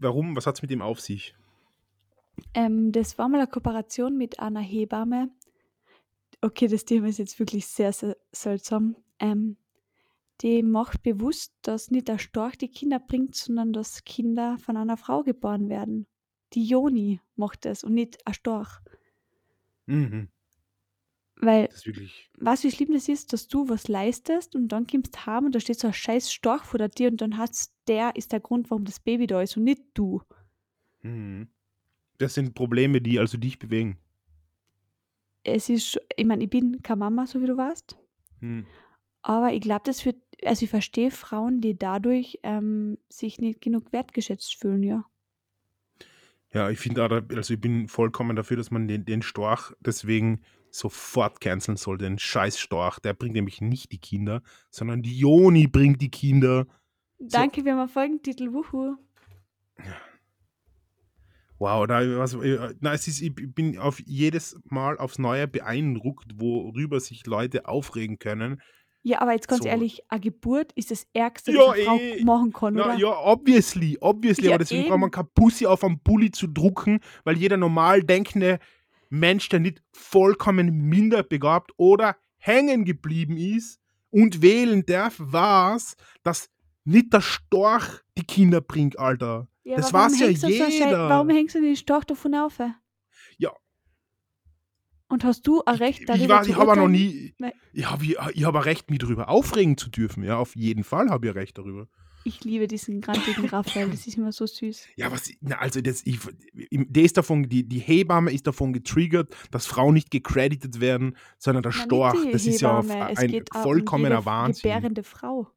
[0.00, 1.34] warum, was hat es mit ihm auf sich?
[2.54, 5.30] Ähm, das war mal eine Kooperation mit einer Hebamme.
[6.40, 8.96] Okay, das Thema ist jetzt wirklich sehr, sehr seltsam.
[9.18, 9.56] Ähm,
[10.40, 14.96] die macht bewusst, dass nicht der Storch die Kinder bringt, sondern dass Kinder von einer
[14.96, 16.06] Frau geboren werden.
[16.54, 18.80] Die Joni macht das und nicht ein Storch.
[19.86, 20.28] Mhm.
[21.40, 25.46] Weil, du, wie schlimm das ist, dass du was leistest und dann kommst du heim
[25.46, 28.32] und da steht so ein scheiß Storch vor der Tür und dann hat's der ist
[28.32, 30.20] der Grund, warum das Baby da ist und nicht du.
[31.02, 31.48] Mhm.
[32.18, 33.98] Das sind Probleme, die also dich bewegen.
[35.44, 37.96] Es ist, ich meine, ich bin keine Mama, so wie du warst.
[38.40, 38.66] Mhm.
[39.22, 43.92] Aber ich glaube, das wird, also ich verstehe Frauen, die dadurch ähm, sich nicht genug
[43.92, 45.04] wertgeschätzt fühlen, ja.
[46.52, 50.40] Ja, ich finde, also ich bin vollkommen dafür, dass man den, den Storch deswegen
[50.70, 51.98] sofort canceln soll.
[51.98, 56.66] Den scheiß Storch, der bringt nämlich nicht die Kinder, sondern die Joni bringt die Kinder.
[57.18, 58.96] Danke, wir haben einen Folgentitel, wuhu.
[61.58, 66.40] Wow, da, was, äh, na, es ist, ich bin auf jedes Mal aufs Neue beeindruckt,
[66.40, 68.62] worüber sich Leute aufregen können.
[69.02, 69.68] Ja, aber jetzt ganz So.
[69.68, 72.24] ehrlich, eine Geburt ist das Ärgste, Ja, was eine Frau eh.
[72.24, 72.94] machen kann, Na, oder?
[72.96, 74.90] ja, obviously, obviously, Ja, aber deswegen eben.
[74.90, 78.58] braucht man kein Pussy auf am Bulli zu drucken, weil jeder normal denkende
[79.10, 83.80] Mensch, der nicht vollkommen minderbegabt oder hängen geblieben ist
[84.10, 86.50] und wählen darf, war's, dass
[86.84, 89.48] nicht der Storch die Kinder bringt, Alter.
[89.64, 91.08] Ja, das weiß ja du so jeder.
[91.08, 92.58] Warum hängst du den Storch davon auf?
[95.08, 97.52] Und hast du ein Recht ich, darüber ich, zu ich habe noch nie, Nein.
[97.72, 100.22] ich habe ich hab ein Recht, mich darüber aufregen zu dürfen.
[100.22, 101.88] Ja, auf jeden Fall habe ich ein Recht darüber.
[102.24, 104.86] Ich liebe diesen grantigen Raphael, das ist immer so süß.
[104.96, 106.18] Ja, was, na, also das, ich,
[106.70, 111.62] der ist davon, die, die Hebamme ist davon getriggert, dass Frauen nicht gecredited werden, sondern
[111.62, 114.62] der Na, Storch, das ist ja Hebamme, es ein um vollkommener jede Wahnsinn.
[114.62, 115.48] gebärende Frau.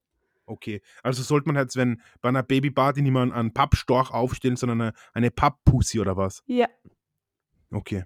[0.46, 4.82] Okay, also sollte man jetzt, wenn bei einer Babyparty nicht mehr einen Pappstorch aufstellen, sondern
[4.82, 6.42] eine, eine Papppussy oder was?
[6.46, 6.68] Ja,
[7.72, 8.04] Okay.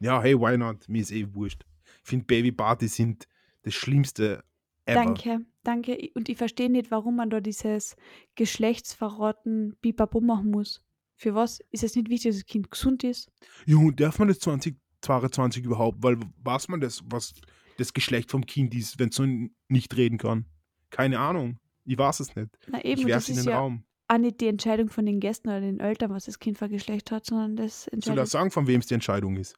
[0.00, 0.88] Ja, hey, why not?
[0.88, 1.64] Mir ist eh wurscht.
[2.02, 3.26] Ich finde Babypartys sind
[3.62, 4.44] das Schlimmste
[4.84, 5.04] ever.
[5.04, 6.10] danke, danke.
[6.14, 7.96] Und ich verstehe nicht, warum man da dieses
[8.34, 10.82] Geschlechtsverraten Bibabo machen muss.
[11.16, 11.60] Für was?
[11.70, 13.30] Ist es nicht wichtig, dass das Kind gesund ist?
[13.64, 16.02] Jo, darf man das 2022 überhaupt?
[16.02, 17.34] Weil weiß man das, was
[17.78, 19.24] das Geschlecht vom Kind ist, wenn es so
[19.68, 20.44] nicht reden kann?
[20.90, 21.58] Keine Ahnung.
[21.84, 22.48] Ich weiß es nicht.
[22.68, 23.84] Na eben, ich werfe das in den ja Raum.
[24.08, 27.10] auch nicht die Entscheidung von den Gästen oder den Eltern, was das Kind für Geschlecht
[27.10, 28.28] hat, sondern das Soll er entscheidet.
[28.28, 29.56] sagen, von wem es die Entscheidung ist?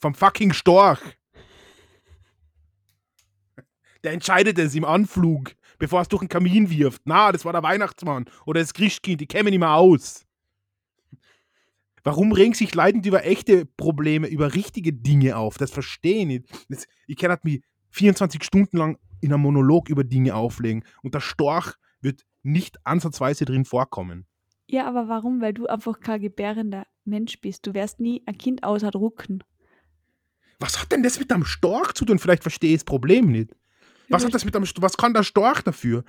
[0.00, 1.00] Vom fucking Storch.
[4.02, 7.02] Der entscheidet es im Anflug, bevor es durch den Kamin wirft.
[7.04, 10.24] Na, das war der Weihnachtsmann oder das Christkind, die kämen mehr aus.
[12.02, 15.58] Warum regen sich Leute über echte Probleme, über richtige Dinge auf?
[15.58, 16.66] Das verstehe ich nicht.
[16.70, 21.14] Das, ich kann halt mich 24 Stunden lang in einem Monolog über Dinge auflegen und
[21.14, 24.26] der Storch wird nicht ansatzweise drin vorkommen.
[24.66, 25.42] Ja, aber warum?
[25.42, 27.66] Weil du einfach kein gebärender Mensch bist.
[27.66, 29.42] Du wirst nie ein Kind außerdrucken.
[30.60, 32.18] Was hat denn das mit einem Storch zu tun?
[32.18, 33.50] Vielleicht verstehe ich das Problem nicht.
[34.08, 36.04] Was hat das mit St- Was kann der Storch dafür?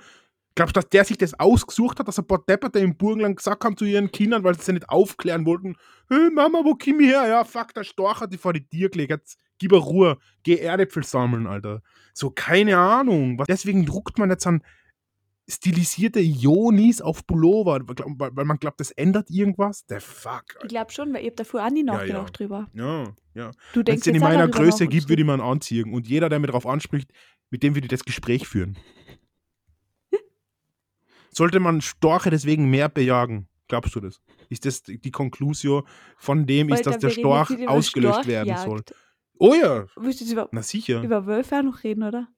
[0.54, 3.64] Glaubst du, dass der sich das ausgesucht hat, dass ein paar Depperte im Burgenland gesagt
[3.64, 5.76] haben zu ihren Kindern, weil sie sie nicht aufklären wollten?
[6.10, 7.26] Hey Mama, wo komm ich her?
[7.26, 9.10] Ja, fuck, der Storch hat die vor die Tür gelegt.
[9.12, 10.18] Jetzt gib Ruhe.
[10.42, 11.80] Geh Erdäpfel sammeln, Alter.
[12.12, 13.42] So, keine Ahnung.
[13.48, 14.62] Deswegen druckt man jetzt an
[15.48, 19.84] stilisierte Ionis auf Pullover, weil man glaubt, das ändert irgendwas.
[19.86, 20.44] Der Fuck.
[20.48, 20.68] Ich Alter.
[20.68, 22.32] glaube schon, weil ich habe davor auch nie Ja, nachgedacht ja.
[22.32, 22.68] drüber.
[22.74, 23.50] Ja, ja.
[23.72, 25.92] Du Wenn es den in meiner Größe gibt, würde ich mir einen anziehen.
[25.92, 27.10] Und jeder, der mir darauf anspricht,
[27.50, 28.78] mit dem würde ich das Gespräch führen.
[31.30, 33.48] Sollte man Storche deswegen mehr bejagen?
[33.68, 34.20] Glaubst du das?
[34.50, 35.84] Ist das die Conclusio
[36.18, 38.82] von dem, ist, dass Alter, der reden Storch ausgelöscht werden soll?
[39.38, 41.02] Oh ja, Willst du über, na sicher.
[41.02, 42.28] über Wölfe auch noch reden, oder?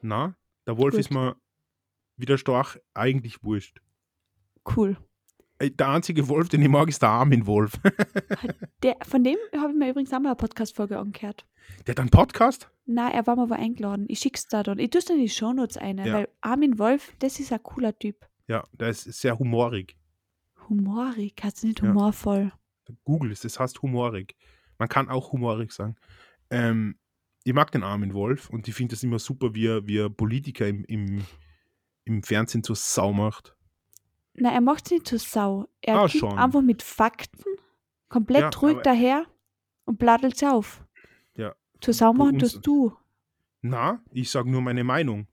[0.00, 0.36] Na,
[0.66, 1.00] der Wolf Gut.
[1.00, 1.36] ist mir
[2.18, 3.80] wie der Storch eigentlich wurscht.
[4.76, 4.96] Cool.
[5.60, 7.72] Der einzige Wolf, den ich mag, ist der Armin-Wolf.
[8.84, 11.44] Der, von dem habe ich mir übrigens auch mal eine Podcast-Folge angehört.
[11.86, 12.70] Der hat einen Podcast?
[12.86, 14.04] Na, er war mal wo eingeladen.
[14.08, 14.78] Ich schick's da dann.
[14.78, 16.12] Ich tue es in die Shownotes ein, Ja.
[16.12, 18.24] weil Armin Wolf, das ist ein cooler Typ.
[18.46, 19.96] Ja, der ist sehr humorig.
[20.68, 21.88] Humorig, heißt nicht Ja.
[21.88, 22.52] humorvoll.
[23.04, 24.36] Google es, das heißt humorig.
[24.78, 25.96] Man kann auch humorig sagen.
[26.50, 26.98] Ähm,
[27.44, 30.08] ich mag den Armin Wolf und ich finde es immer super, wie er, wie er
[30.08, 31.24] Politiker im, im,
[32.08, 33.54] im Fernsehen zur Sau macht.
[34.34, 35.66] Na, er macht's nicht zur Sau.
[35.80, 37.42] Er Ah, kommt einfach mit Fakten
[38.08, 39.26] komplett Ja, ruhig daher
[39.84, 40.84] und bladelt auf.
[41.36, 41.54] Ja.
[41.80, 42.92] Zur Sau machen tust du.
[43.62, 45.26] Na, ich sage nur meine Meinung.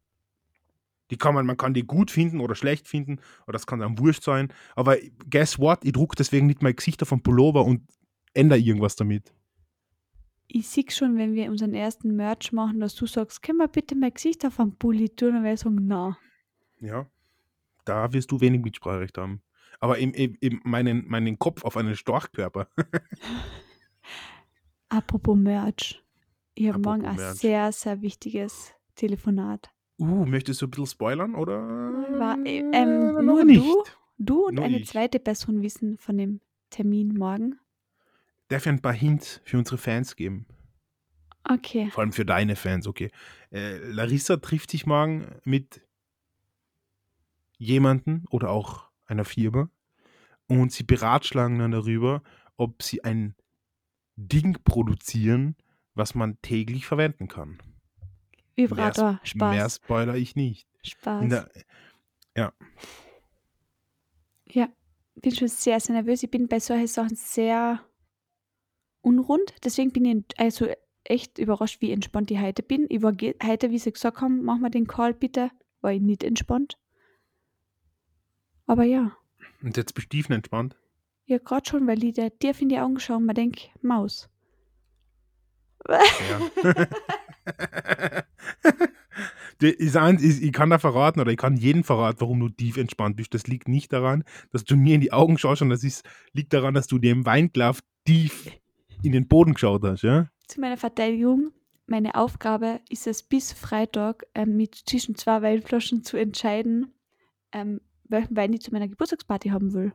[1.12, 4.00] Die kann man, man kann die gut finden oder schlecht finden, oder das kann dann
[4.00, 4.52] wurscht sein.
[4.76, 4.98] Aber
[5.30, 5.86] guess what?
[5.86, 7.82] Ich druck deswegen nicht mein Gesicht auf einen Pullover und
[8.34, 9.32] ändere irgendwas damit.
[10.48, 13.96] Ich sehe schon, wenn wir unseren ersten Merch machen, dass du sagst, können wir bitte
[13.96, 15.34] mein Gesicht auf einen Pulli tun?
[15.34, 16.18] Dann werde ich sagen, na.
[16.80, 17.08] Ja.
[17.86, 19.42] Da wirst du wenig Mitspracherecht haben.
[19.80, 20.14] Aber im
[20.64, 22.68] meinen, meinen Kopf auf einen Storchkörper.
[24.90, 26.02] Apropos Merch.
[26.56, 27.38] Ich habe morgen ein Merch.
[27.38, 29.70] sehr, sehr wichtiges Telefonat.
[30.00, 31.62] Uh, möchtest du ein bisschen spoilern oder?
[31.62, 33.62] War, äh, ähm, noch nur nicht.
[33.62, 33.84] du,
[34.18, 34.88] du und Nur eine ich.
[34.88, 37.60] zweite Person wissen von dem Termin morgen.
[38.50, 40.46] Darf ich ein paar Hints für unsere Fans geben?
[41.44, 41.90] Okay.
[41.92, 43.12] Vor allem für deine Fans, okay.
[43.52, 45.82] Äh, Larissa trifft sich morgen mit
[47.58, 49.70] jemanden oder auch einer Firma
[50.48, 52.22] und sie beratschlagen dann darüber,
[52.58, 53.36] ob sie ein
[54.16, 55.56] Ding produzieren,
[55.94, 57.60] was man täglich verwenden kann.
[58.56, 59.76] Vibrator, Mehr Spaß.
[59.76, 60.68] spoiler ich nicht.
[60.84, 61.28] Spaß.
[61.30, 61.50] Der,
[64.48, 64.70] Ja,
[65.16, 66.24] bin schon sehr, sehr nervös.
[66.24, 67.82] Ich bin bei solchen Sachen sehr
[69.02, 69.54] unrund.
[69.64, 70.68] Deswegen bin ich also
[71.04, 72.86] echt überrascht, wie entspannt ich heute bin.
[72.90, 75.52] Ich war heute, wie sie gesagt haben, mach mal den Call bitte,
[75.82, 76.78] war ich nicht entspannt.
[78.68, 79.12] Aber ja,
[79.66, 80.76] und jetzt bist du tiefenentspannt.
[81.26, 84.30] ja, gerade schon, weil ich der tief in die Augen schaue und mir denke, Maus.
[85.88, 86.88] Ja.
[89.60, 93.34] Du, ich, kann da verraten oder ich kann jeden verraten, warum du tief entspannt bist.
[93.34, 96.04] Das liegt nicht daran, dass du mir in die Augen schaust, sondern das ist,
[96.34, 98.52] liegt daran, dass du dem Weinglas tief
[99.02, 100.02] in den Boden geschaut hast.
[100.02, 100.30] Ja?
[100.48, 101.52] Zu meiner Verteidigung,
[101.88, 106.94] meine Aufgabe ist es bis Freitag ähm, mit zwischen zwei Weinflaschen zu entscheiden,
[107.54, 107.80] ähm,
[108.10, 109.94] welchen Wein ich zu meiner Geburtstagsparty haben will.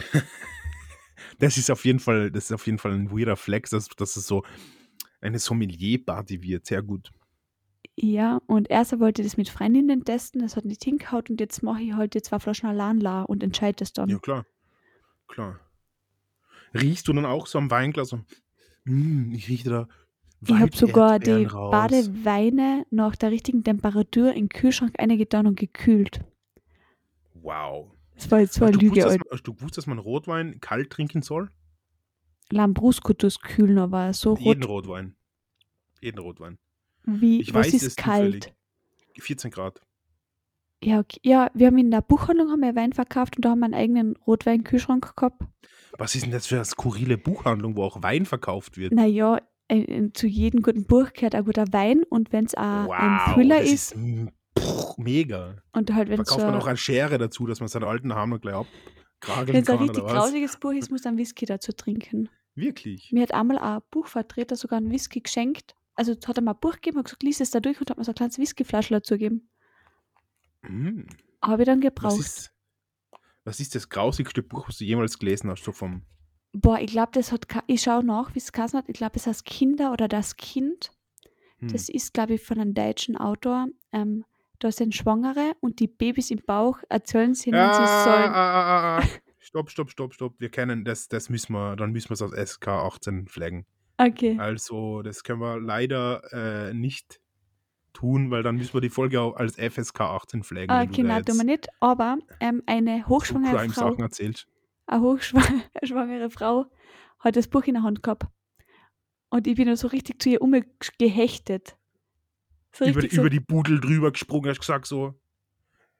[1.38, 4.16] Das ist auf jeden Fall, das ist auf jeden Fall ein weirder Flex, dass, dass
[4.16, 4.44] es so
[5.20, 6.66] eine Sommelier-Party wird.
[6.66, 7.10] Sehr gut.
[7.96, 11.62] Ja, und erst wollte ich das mit Freundinnen testen, das hat nicht hingehauen und jetzt
[11.62, 14.08] mache ich halt die zwei Flaschen allein la und entscheide das dann.
[14.08, 14.46] Ja, klar.
[15.28, 15.60] Klar.
[16.72, 18.08] Riechst du dann auch so am Weinglas?
[18.08, 18.20] So,
[18.84, 19.88] "Mm, ich rieche da.
[20.46, 25.58] Ich habe sogar die raus." Badeweine nach der richtigen Temperatur in den Kühlschrank eingetan und
[25.58, 26.20] gekühlt.
[27.34, 27.90] Wow.
[28.14, 31.22] Das war jetzt so eine Lüge, man, hast du gewusst, dass man Rotwein kalt trinken
[31.22, 31.50] soll?
[32.50, 35.16] Lambrusco tust kühlen, aber so Jeden rot Rotwein.
[36.00, 36.58] Jeden Rotwein.
[37.04, 38.44] wie, Ich was weiß ist es kalt?
[38.44, 38.54] zufällig.
[39.18, 39.80] 14 Grad.
[40.82, 41.18] Ja, okay.
[41.22, 43.74] ja, wir haben in der Buchhandlung haben wir Wein verkauft und da haben wir einen
[43.74, 45.42] eigenen Rotwein-Kühlschrank gehabt.
[45.96, 48.92] Was ist denn das für eine skurrile Buchhandlung, wo auch Wein verkauft wird?
[48.92, 52.86] Naja, ein, ein, zu jedem guten Buch gehört ein guter Wein und wenn es ein
[52.86, 55.56] wow, Thriller das ist, mm, pff, mega.
[55.72, 58.14] und halt wenn es Verkauft so, man auch eine Schere dazu, dass man seinen alten
[58.14, 60.22] Hammer gleich abkrageln wenn's ein kann richtig oder was?
[60.24, 62.28] grausiges Buch ist, muss dann Whisky dazu trinken.
[62.54, 63.10] Wirklich?
[63.12, 65.74] Mir hat einmal ein Buchvertreter sogar einen Whisky geschenkt.
[65.96, 67.98] Also hat er mir ein Buch gegeben, hat gesagt, lies es da durch und hat
[67.98, 69.48] mir so ein kleines Whiskyflaschel dazu gegeben.
[70.62, 71.02] Mm.
[71.42, 72.20] Habe ich dann Was gebraucht.
[72.20, 72.52] ist,
[73.44, 75.64] was ist das grausigste Buch, was du jemals gelesen hast?
[75.64, 76.02] So vom,
[76.54, 78.88] Boah, ich glaube, das hat, ich schaue nach, wie es geheißen hat.
[78.88, 80.92] Ich glaube, es heißt Kinder oder das Kind.
[81.58, 81.68] hm.
[81.68, 83.66] Das ist, glaube ich, von einem deutschen Autor.
[83.92, 84.24] Ähm,
[84.60, 88.30] da sind Schwangere und die Babys im Bauch erzählen sie ah, sie sollen.
[88.30, 89.04] ah, ah, ah, ah.
[89.40, 90.34] Stopp, stopp, stopp, stopp.
[90.38, 93.66] Wir kennen das, das müssen wir, dann müssen wir es aus SK 18 flaggen.
[93.98, 94.36] Okay.
[94.38, 97.20] Also, das können wir leider äh, nicht
[97.92, 100.70] tun, weil dann müssen wir die Folge auch als FSK 18 flaggen.
[100.70, 101.68] Okay, da nein, tun wir nicht.
[101.80, 104.48] Aber ähm, eine hochschwangere Frau, Crime-Sachen erzählst.
[104.86, 106.66] Eine hochschwangere Frau
[107.20, 108.26] hat das Buch in der Hand gehabt.
[109.30, 111.76] Und ich bin dann so richtig zu ihr umgehechtet.
[112.72, 115.14] So Über, so, über die Budel drüber gesprungen, hast gesagt so,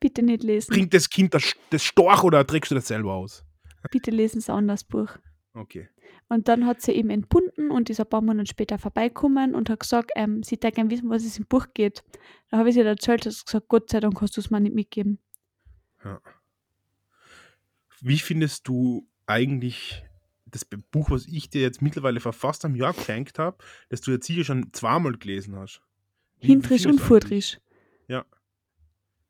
[0.00, 0.72] bitte nicht lesen.
[0.72, 3.44] bringt das Kind das, das Storch oder trägst du das selber aus?
[3.90, 5.16] Bitte lesen Sie an das Buch.
[5.54, 5.88] Okay.
[6.28, 9.80] Und dann hat sie eben entbunden und ist ein paar Monate später vorbeikommen und hat
[9.80, 12.02] gesagt, ähm, sie hätte gerne wissen, was es im Buch geht.
[12.50, 14.60] Da habe ich ihr erzählt, dass sie gesagt, Gott sei Dank hast du es mir
[14.60, 15.18] nicht mitgeben.
[16.04, 16.20] Ja.
[18.06, 20.04] Wie findest du eigentlich
[20.44, 23.56] das Buch, was ich dir jetzt mittlerweile vor fast einem Jahr geschenkt habe,
[23.88, 25.80] das du jetzt sicher schon zweimal gelesen hast?
[26.38, 27.00] Hintrisch und?
[27.00, 27.58] Furtrisch.
[28.06, 28.26] Ja.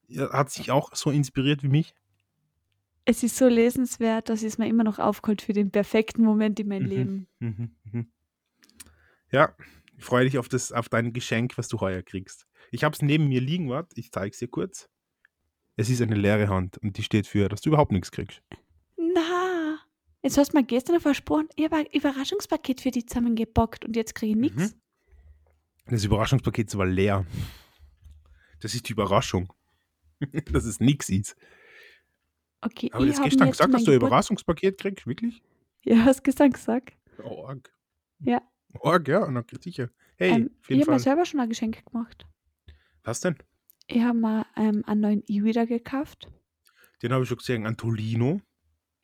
[0.08, 1.94] Ja, hat sich auch so inspiriert wie mich?
[3.04, 6.66] Es ist so lesenswert, dass es mir immer noch aufgeholt für den perfekten Moment in
[6.66, 7.28] meinem Mhm, Leben.
[7.38, 8.12] mhm, mhm.
[9.30, 9.54] Ja,
[9.96, 12.48] ich freue dich auf, das, auf dein Geschenk, was du heuer kriegst.
[12.72, 14.88] Ich habe es neben mir liegen, warte, ich zeige es dir kurz.
[15.76, 18.42] Es ist eine leere Hand und die steht für, dass du überhaupt nichts kriegst.
[20.24, 24.14] Jetzt hast du mir gestern versprochen, ich habe ein Überraschungspaket für dich zusammengepackt und jetzt
[24.14, 24.74] kriege ich nichts.
[24.74, 24.80] Mhm.
[25.90, 27.26] Das Überraschungspaket ist aber leer.
[28.60, 29.52] Das ist die Überraschung.
[30.52, 31.36] dass es nichts ist.
[32.60, 35.42] Okay, Aber habe gestern mir gesagt, dass du ein Überraschungspaket kriegst, wirklich?
[35.82, 36.94] Ja, hast gestern gesagt.
[37.22, 37.70] Org.
[38.20, 38.40] Ja.
[38.80, 39.90] Org, ja, na, sicher.
[40.16, 42.26] Hey, ähm, ich habe mir selber schon ein Geschenk gemacht.
[43.02, 43.36] Was denn?
[43.86, 46.28] Ich habe mir ähm, einen neuen E-Reader gekauft.
[47.02, 48.40] Den habe ich schon gesehen, Antolino.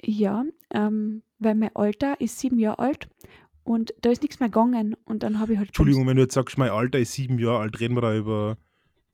[0.05, 3.09] Ja, ähm, weil mein Alter ist sieben Jahre alt
[3.65, 4.97] und da ist nichts mehr gegangen.
[5.05, 7.61] Und dann habe ich halt Entschuldigung, wenn du jetzt sagst, mein Alter ist sieben Jahre
[7.61, 8.57] alt, reden wir da über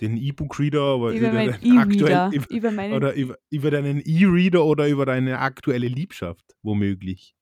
[0.01, 4.89] den E-Book-Reader, über deinen aktuellen- E-Reader, über, über meinen oder über, über deinen E-Reader oder
[4.89, 7.35] über deine aktuelle Liebschaft, womöglich.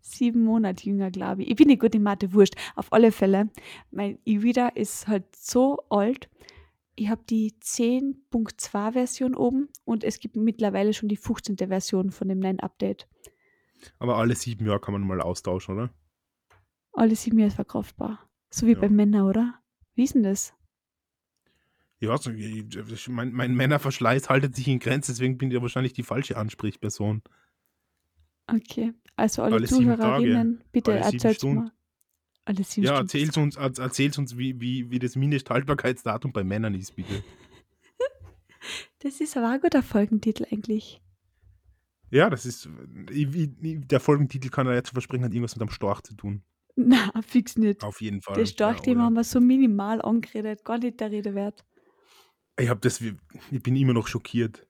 [0.00, 1.50] sieben Monate jünger, glaube ich.
[1.50, 2.54] Ich bin nicht gut in Mathe, wurscht.
[2.74, 3.50] Auf alle Fälle,
[3.90, 6.28] mein E-Reader ist halt so alt.
[7.00, 11.56] Ich habe die 10.2 Version oben und es gibt mittlerweile schon die 15.
[11.56, 13.08] Version von dem neuen Update.
[13.98, 15.94] Aber alle sieben Jahre kann man mal austauschen, oder?
[16.92, 18.28] Alle sieben Jahre ist verkraftbar.
[18.50, 18.80] So wie Ja.
[18.80, 19.62] bei Männern, oder?
[19.94, 20.52] Wie ist denn das?
[22.00, 25.94] Ja, so, ich- mein, mein Männerverschleiß haltet sich in Grenzen, deswegen bin ich ja wahrscheinlich
[25.94, 27.22] die falsche Ansprechperson.
[28.46, 31.72] Okay, also alle, Alle Zuhörerinnen, bitte erzählt mal.
[32.50, 36.74] Alle sieben Ja, erzähl's uns, erz- erzähl's uns wie, wie, wie das Mindesthaltbarkeitsdatum bei Männern
[36.74, 37.22] ist, bitte.
[38.98, 41.00] Das ist aber ein guter Folgentitel eigentlich.
[42.10, 46.14] Ja, das ist, der Folgentitel kann er jetzt versprechen, hat irgendwas mit dem Storch zu
[46.14, 46.42] tun.
[46.76, 47.82] Na, fix nicht.
[47.82, 48.36] Auf jeden Fall.
[48.36, 51.64] Das Storchthema ja, haben wir so minimal angeredet, gar nicht der Rede wert.
[52.58, 54.66] Ich habe das, ich bin immer noch schockiert.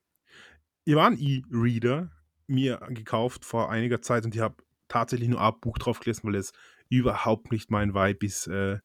[0.85, 2.13] Ich habe einen E-Reader
[2.47, 4.55] mir gekauft vor einiger Zeit und ich habe
[4.87, 6.53] tatsächlich nur ein Buch drauf gelesen, weil es
[6.91, 8.47] überhaupt nicht mein Vibe ist.
[8.49, 8.79] Äh,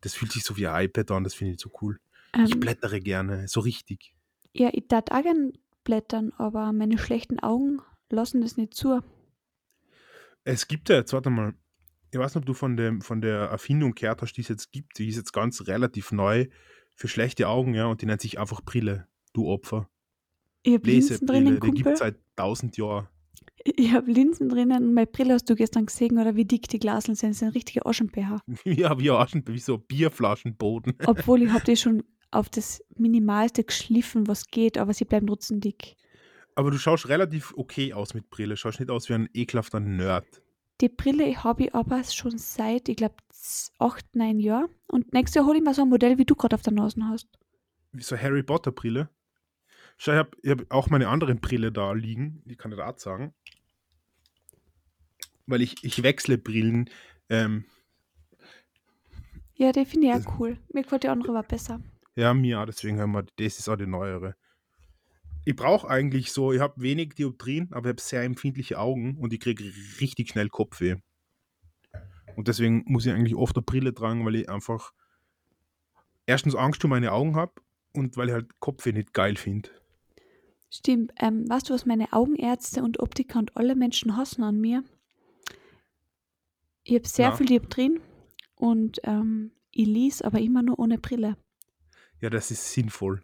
[0.00, 2.00] das fühlt sich so wie ein iPad an, das finde ich so cool.
[2.44, 4.14] Ich Ähm, blättere gerne, so richtig.
[4.52, 5.52] ja, ich darf auch gern
[5.84, 7.80] blättern, aber meine schlechten Augen
[8.10, 9.02] lassen das nicht zu.
[10.44, 11.54] Es gibt ja jetzt, warte mal,
[12.12, 14.72] ich weiß nicht, ob du von, dem, von der Erfindung gehört hast, die es jetzt
[14.72, 14.98] gibt.
[14.98, 16.48] Die ist jetzt ganz relativ neu
[16.96, 19.88] für schlechte Augen, ja, und die nennt sich einfach Brille, du Opfer.
[20.62, 23.08] Ich drinnen, Lesebrille, die gibt es seit tausend Jahren.
[23.64, 26.78] Ich habe Linsen drinnen und meine Brille hast du gestern gesehen, oder wie dick die
[26.78, 27.30] Glaseln sind.
[27.30, 28.40] Das sind richtige Aschenbecher.
[28.64, 30.94] ja, wie, Aschen, wie so Bierflaschenboden.
[31.06, 35.60] Obwohl ich habe die schon auf das Minimalste geschliffen, was geht, aber sie bleiben trotzdem
[35.60, 35.96] dick.
[36.54, 38.56] Aber du schaust relativ okay aus mit Brille.
[38.56, 40.42] Schaust nicht aus wie ein ekelhafter Nerd.
[40.80, 43.16] Die Brille habe ich aber schon seit, ich glaube,
[43.78, 44.70] acht, neun Jahren.
[44.86, 47.00] Und nächstes Jahr hole ich mir so ein Modell, wie du gerade auf der Nase
[47.04, 47.28] hast.
[47.92, 49.10] Wie so Harry Potter Brille.
[49.98, 52.42] Schau, ich habe hab auch meine andere Brille da liegen.
[52.46, 53.34] Die kann ich da auch sagen.
[55.50, 56.88] Weil ich, ich wechsle Brillen.
[57.28, 57.64] Ähm,
[59.54, 60.58] Ja, die finde ich auch cool.
[60.72, 61.80] Mir gefällt die andere war besser.
[62.16, 64.34] Ja, mir auch, deswegen haben wir, das ist auch die neuere.
[65.44, 69.32] Ich brauche eigentlich so, ich habe wenig Dioptrien, aber ich habe sehr empfindliche Augen und
[69.32, 69.64] ich kriege
[70.00, 70.96] richtig schnell Kopfweh.
[72.36, 74.92] Und deswegen muss ich eigentlich oft eine Brille tragen, weil ich einfach
[76.26, 77.52] erstens Angst um meine Augen habe
[77.92, 79.70] und weil ich halt Kopfweh nicht geil finde.
[80.70, 81.12] Stimmt.
[81.18, 84.84] Ähm, weißt du, was meine Augenärzte und Optiker und alle Menschen hassen an mir?
[86.90, 87.36] Ich habe sehr Na?
[87.36, 88.00] viel Dioptrien
[88.56, 91.36] und ähm, ich lies aber immer nur ohne Brille.
[92.20, 93.22] Ja, das ist sinnvoll.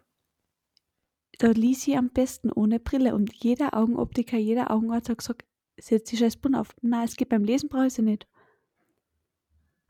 [1.39, 5.43] Da lies ich am besten ohne Brille und jeder Augenoptiker, jeder Augenarzt hat gesagt,
[5.77, 6.69] setz die scheiß Brille auf.
[6.81, 8.25] Nein, es geht beim Lesen, brauche ich sie nicht.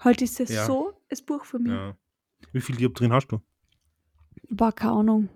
[0.03, 0.65] Heute ist es Ja.
[0.65, 1.71] so, das Buch von mir.
[1.73, 1.97] Ja.
[2.53, 3.41] Wie viel Dioptrien hast du?
[4.49, 5.29] War keine Ahnung.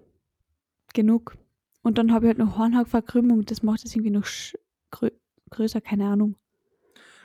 [0.96, 1.38] Genug.
[1.84, 4.26] Und dann habe ich halt noch Hornhautverkrümmung, das macht es irgendwie noch
[4.90, 5.12] grö
[5.52, 6.38] größer, keine Ahnung.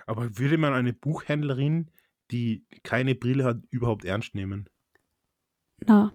[0.07, 1.90] Aber würde man eine Buchhändlerin,
[2.30, 4.68] die keine Brille hat, überhaupt ernst nehmen?
[5.86, 6.12] Na,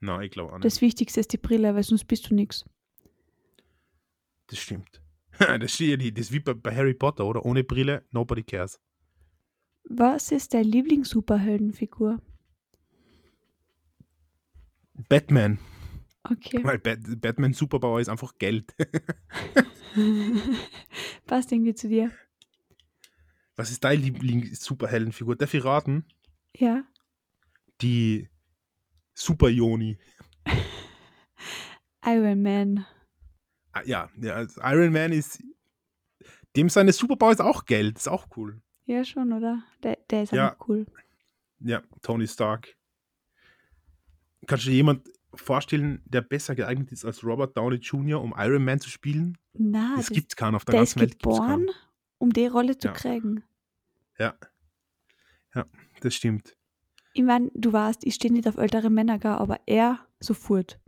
[0.00, 0.64] Nein, ich glaube auch nicht.
[0.64, 2.64] das Wichtigste ist die Brille, weil sonst bist du nix.
[4.46, 5.02] Das stimmt.
[5.60, 7.44] Das, steht ja die- das ist wie bei, bei Harry Potter, oder?
[7.44, 8.80] Ohne Brille, nobody cares.
[9.84, 12.22] Was ist deine Lieblings-Superheldenfigur?
[15.08, 15.58] Batman.
[16.24, 16.64] Okay.
[16.64, 18.74] Weil Bat Batman Superpower ist einfach Geld.
[21.26, 22.10] Passt irgendwie zu dir.
[23.56, 25.36] Was ist deine Lieblings-Superheldenfigur?
[25.36, 26.04] Darf ich raten?
[26.56, 26.84] Ja.
[27.80, 28.28] Die
[29.14, 29.98] Super Joni.
[32.04, 32.86] Iron Man.
[33.72, 35.42] Ah, Ja, ja, also Iron Man ist.
[36.54, 37.98] Dem seine Superpower ist auch Geld.
[37.98, 38.62] Ist auch cool.
[38.86, 39.62] Ja, schon, oder?
[39.82, 40.50] Der, der ist Ja.
[40.52, 40.86] einfach cool.
[41.60, 42.76] Ja, Tony Stark.
[44.46, 48.80] Kannst du jemand vorstellen, der besser geeignet ist als Robert Downey Jr., um Iron Man
[48.80, 49.36] zu spielen?
[49.54, 51.18] Na, Es das, gibt keinen auf der der ist ganzen Welt.
[51.18, 51.70] gibt's keinen.
[52.18, 52.94] Um die Rolle zu Ja.
[52.94, 53.44] kriegen.
[54.18, 54.34] Ja.
[55.54, 55.66] Ja,
[56.00, 56.56] das stimmt.
[57.14, 60.78] Ich meine, du weißt, ich stehe nicht auf ältere Männer, gar, aber er sofort.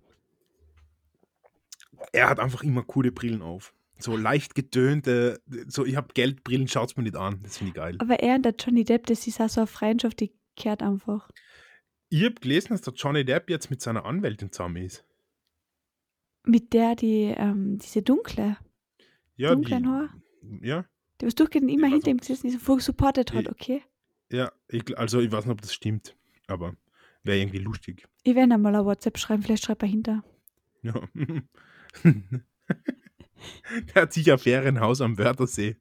[2.12, 3.74] Er hat einfach immer coole Brillen auf.
[3.99, 7.41] So leicht getönte, so ich habe Geldbrillen, schaut's mir nicht an.
[7.43, 7.97] Das finde ich geil.
[7.99, 11.29] Aber er und der Johnny Depp, das ist auch so eine Freundschaft, die kehrt einfach.
[12.11, 15.05] Ich habe gelesen, dass der Johnny Depp jetzt mit seiner Anwältin zusammen ist.
[16.45, 18.57] Mit der, die, ähm, diese dunkle,
[19.37, 20.09] Ja, dunklen die, Haar,
[20.62, 20.85] ja,
[21.21, 23.83] die was durchgehend immer hinter ihm gesessen ist und voll supportet hat, okay?
[24.31, 24.51] ja.
[24.69, 26.14] Ich, also ich weiß nicht, ob das stimmt,
[26.47, 26.75] aber
[27.25, 28.07] wäre irgendwie lustig.
[28.23, 30.25] Ich werde einmal ein WhatsApp schreiben, vielleicht schreibt er hinter.
[30.83, 30.95] Ja.
[33.95, 35.77] Der hat sicher ein Ferienhaus am Wörthersee.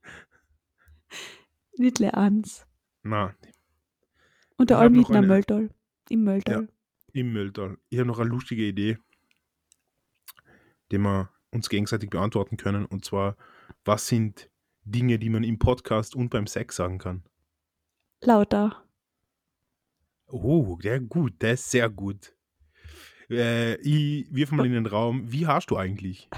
[1.77, 2.65] Nicht eins.
[3.03, 3.33] Na,
[4.57, 5.69] Und der noch Almhütner eine- Möldal.
[6.09, 6.69] Im Möldal.
[7.13, 7.77] im Mülltal.
[7.89, 8.97] Ich habe noch eine lustige Idee,
[10.91, 12.85] die wir uns gegenseitig beantworten können.
[12.85, 13.35] Und zwar,
[13.85, 14.49] was sind
[14.91, 17.23] Dinge, die man im Podcast und beim Sex sagen kann?
[18.21, 18.83] Lauter.
[20.27, 22.33] Oh, der gut, der ist sehr gut.
[23.29, 26.29] Äh, ich wirf mal in den Raum, wie hast du eigentlich?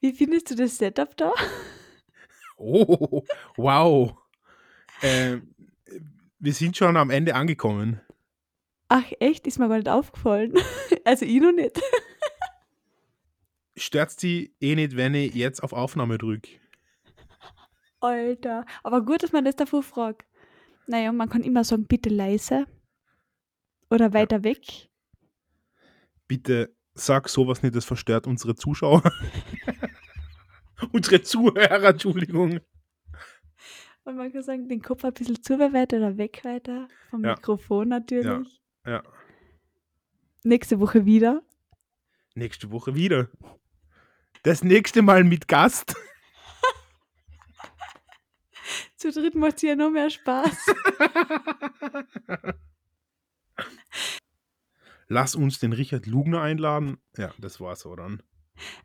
[0.00, 1.32] Wie findest du das Setup da?
[2.58, 3.24] Oh,
[3.56, 4.14] wow.
[5.00, 5.38] Äh,
[6.38, 8.02] wir sind schon am Ende angekommen.
[8.88, 10.54] Ach echt, ist mir gar nicht aufgefallen.
[11.06, 11.80] Also ich noch nicht.
[13.76, 16.50] Stört sie eh nicht, wenn ich jetzt auf Aufnahme drücke?
[18.00, 18.64] Alter.
[18.82, 20.26] Aber gut, dass man das davor fragt.
[20.86, 22.66] Naja, man kann immer sagen, bitte leise.
[23.90, 24.90] Oder weiter weg.
[26.28, 29.02] Bitte sag sowas nicht, das verstört unsere Zuschauer.
[30.92, 32.60] unsere Zuhörer, Entschuldigung.
[34.04, 36.88] Und man kann sagen, den Kopf ein bisschen zu weit weiter oder weg weiter.
[37.10, 37.34] Vom Ja.
[37.34, 38.60] Mikrofon natürlich.
[38.86, 39.02] Ja,
[40.42, 41.42] Nächste Woche wieder.
[42.34, 43.28] nächste Woche wieder.
[44.44, 45.96] Das nächste Mal mit Gast.
[48.96, 50.66] Zu dritt macht es ja noch mehr Spaß.
[55.08, 56.98] Lass uns den Richard Lugner einladen.
[57.16, 58.22] Ja, das war's so dann.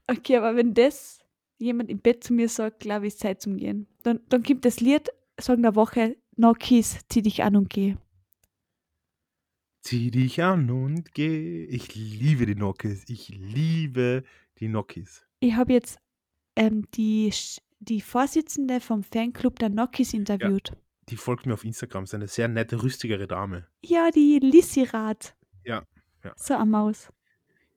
[0.08, 1.20] Okay, aber wenn das
[1.58, 3.88] jemand im Bett zu mir sagt, glaube ich, ist Zeit zum Gehen.
[4.04, 5.10] Dann, dann kommt das Lied,
[5.42, 7.98] Song der Woche, No Kiss, zieh dich an und geh.
[9.82, 11.66] Zieh dich an und geh.
[11.66, 13.04] Ich liebe die Nokis.
[13.10, 14.24] Ich liebe
[14.60, 15.29] die Nokis.
[15.40, 16.00] Ich habe jetzt
[16.56, 17.32] ähm, die,
[17.80, 20.74] die Vorsitzende vom Fanclub der Nokis interviewt.
[21.10, 22.04] Die folgt mir auf Instagram.
[22.04, 23.68] Ist eine sehr nette, rüstigere Dame.
[23.82, 25.36] Ja, die Lissy Rath.
[25.64, 25.84] Ja,
[26.24, 26.34] ja.
[26.36, 27.10] So eine Maus.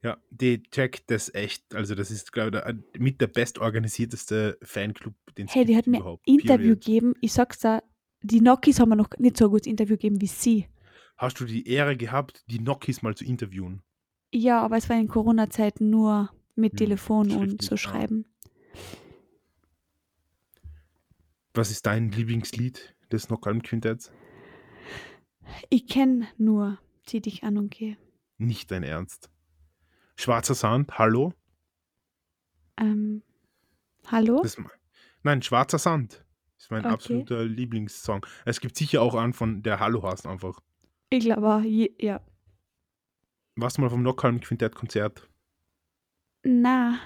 [0.02, 1.74] Ja, die checkt das echt.
[1.74, 5.98] Also, das ist, glaube ich, mit der bestorganisierteste Fanclub, den es Hey, die hat mir
[5.98, 6.26] überhaupt.
[6.26, 7.14] Interview gegeben.
[7.20, 7.82] Ich sag's da,
[8.22, 10.66] die Nokis haben mir noch nicht so ein gutes Interview gegeben wie sie.
[11.16, 13.82] Hast du die Ehre gehabt, die Nokis mal zu interviewen?
[14.32, 17.76] Ja, aber es war in Corona-Zeiten nur mit Hm, Telefon und ja.
[17.76, 18.26] schreiben.
[21.54, 24.10] Was ist dein Lieblingslied des Knockhalm-Quintetts?
[25.68, 27.96] Ich kenn nur Zieh dich an und geh.
[28.38, 29.30] Nicht dein Ernst.
[30.16, 31.32] Schwarzer Sand, hallo?
[32.76, 33.22] Ähm,
[34.06, 34.40] hallo?
[34.42, 34.56] Das,
[35.22, 36.24] nein, Schwarzer Sand
[36.56, 36.94] ist mein Okay.
[36.94, 38.24] absoluter Lieblingssong.
[38.44, 40.60] Es gibt sicher auch einen von der Hallo hast einfach.
[41.10, 42.20] Ich glaube, ja.
[43.56, 45.28] Warst du mal vom Knockhalm-Quintett-Konzert?
[46.44, 46.98] Na,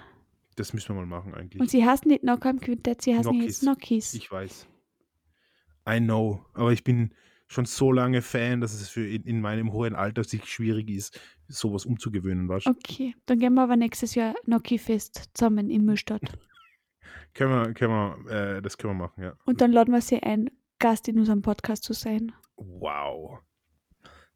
[0.57, 1.61] Das müssen wir mal machen eigentlich.
[1.61, 3.45] und sie heißen nicht Knockheim Quintett, sie Nokis.
[3.45, 4.15] jetzt Nokis.
[4.15, 4.67] Ich weiß.
[5.89, 6.45] I know.
[6.55, 7.13] Aber ich bin
[7.47, 11.21] schon so lange Fan, dass es für in, in meinem hohen Alter sich schwierig ist,
[11.49, 12.49] sowas umzugewöhnen.
[12.49, 12.67] Weißt?
[12.67, 16.23] Okay, dann gehen wir aber nächstes Jahr Noki-Fest zusammen in Müllstadt.
[17.35, 19.35] Können wir, können wir, äh, das können wir machen, ja.
[19.45, 22.33] Und dann laden wir sie ein, Gast in unserem Podcast zu sein.
[22.57, 23.41] Wow.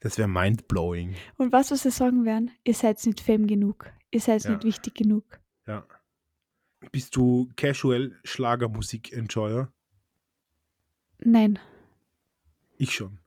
[0.01, 1.14] Das wäre mindblowing.
[1.38, 3.90] Und was, was sie sagen werden, ihr seid nicht fame genug.
[4.11, 4.50] Ihr seid Ja.
[4.50, 5.24] nicht wichtig genug.
[5.66, 5.84] Ja.
[6.92, 9.70] Bist du Casual Schlagermusik-Enjoyer?
[11.18, 11.58] Nein.
[12.78, 13.18] Ich schon.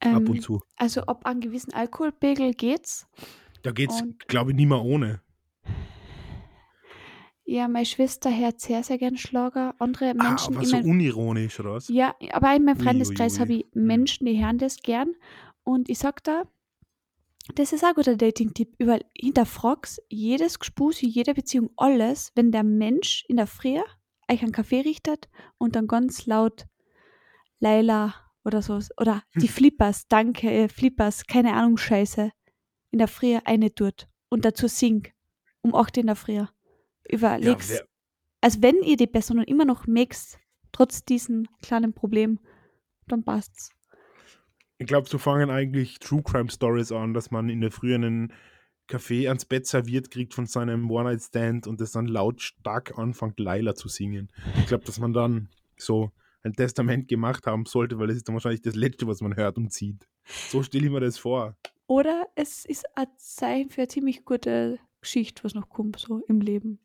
[0.00, 0.62] Ähm, Ab und zu.
[0.76, 3.06] Also ab einem gewissen Alkoholpegel geht's.
[3.62, 5.20] Da geht's, glaube ich, nicht mehr ohne.
[7.44, 9.74] Ja, meine Schwester hört sehr, sehr gern Schlager.
[9.78, 11.88] Andere Ah, Menschen aber in so unironisch, oder was?
[11.88, 13.86] Ja, aber in meinem Freundeskreis habe ich Hm.
[13.86, 15.14] Menschen, die hören das gern.
[15.64, 16.44] Und ich sag da,
[17.54, 18.74] das ist auch ein guter Dating-Tipp.
[18.78, 23.78] Über hinterfragst jedes Gespus, jede Beziehung, alles, wenn der Mensch in der Früh
[24.30, 25.28] euch einen Kaffee richtet
[25.58, 26.66] und dann ganz laut
[27.58, 29.54] Laila oder so, oder die Hm.
[29.54, 32.30] Flippers, danke, äh, Flippers, keine Ahnung, Scheiße,
[32.90, 35.12] in der Früh eine tut und dazu singt,
[35.62, 36.34] um 8 in der Früh.
[36.34, 36.48] Ja,
[37.08, 37.86] Überlegst, wer,
[38.40, 40.38] also wenn ihr die Person immer noch mögt,
[40.72, 42.38] trotz diesem kleinen Problem,
[43.08, 43.70] dann passt's.
[44.80, 48.32] Ich glaube, so fangen eigentlich True Crime Stories an, dass man in der früheren
[48.86, 53.88] Kaffee ans Bett serviert kriegt von seinem One-Night-Stand und das dann lautstark anfängt, Laila zu
[53.88, 54.32] singen.
[54.56, 56.12] Ich glaube, dass man dann so
[56.42, 59.58] ein Testament gemacht haben sollte, weil es ist dann wahrscheinlich das Letzte, was man hört
[59.58, 60.08] und sieht.
[60.24, 61.58] So stelle ich mir das vor.
[61.86, 66.40] Oder es ist ein Zeichen für eine ziemlich gute Geschichte, was noch kommt, so im
[66.40, 66.78] Leben.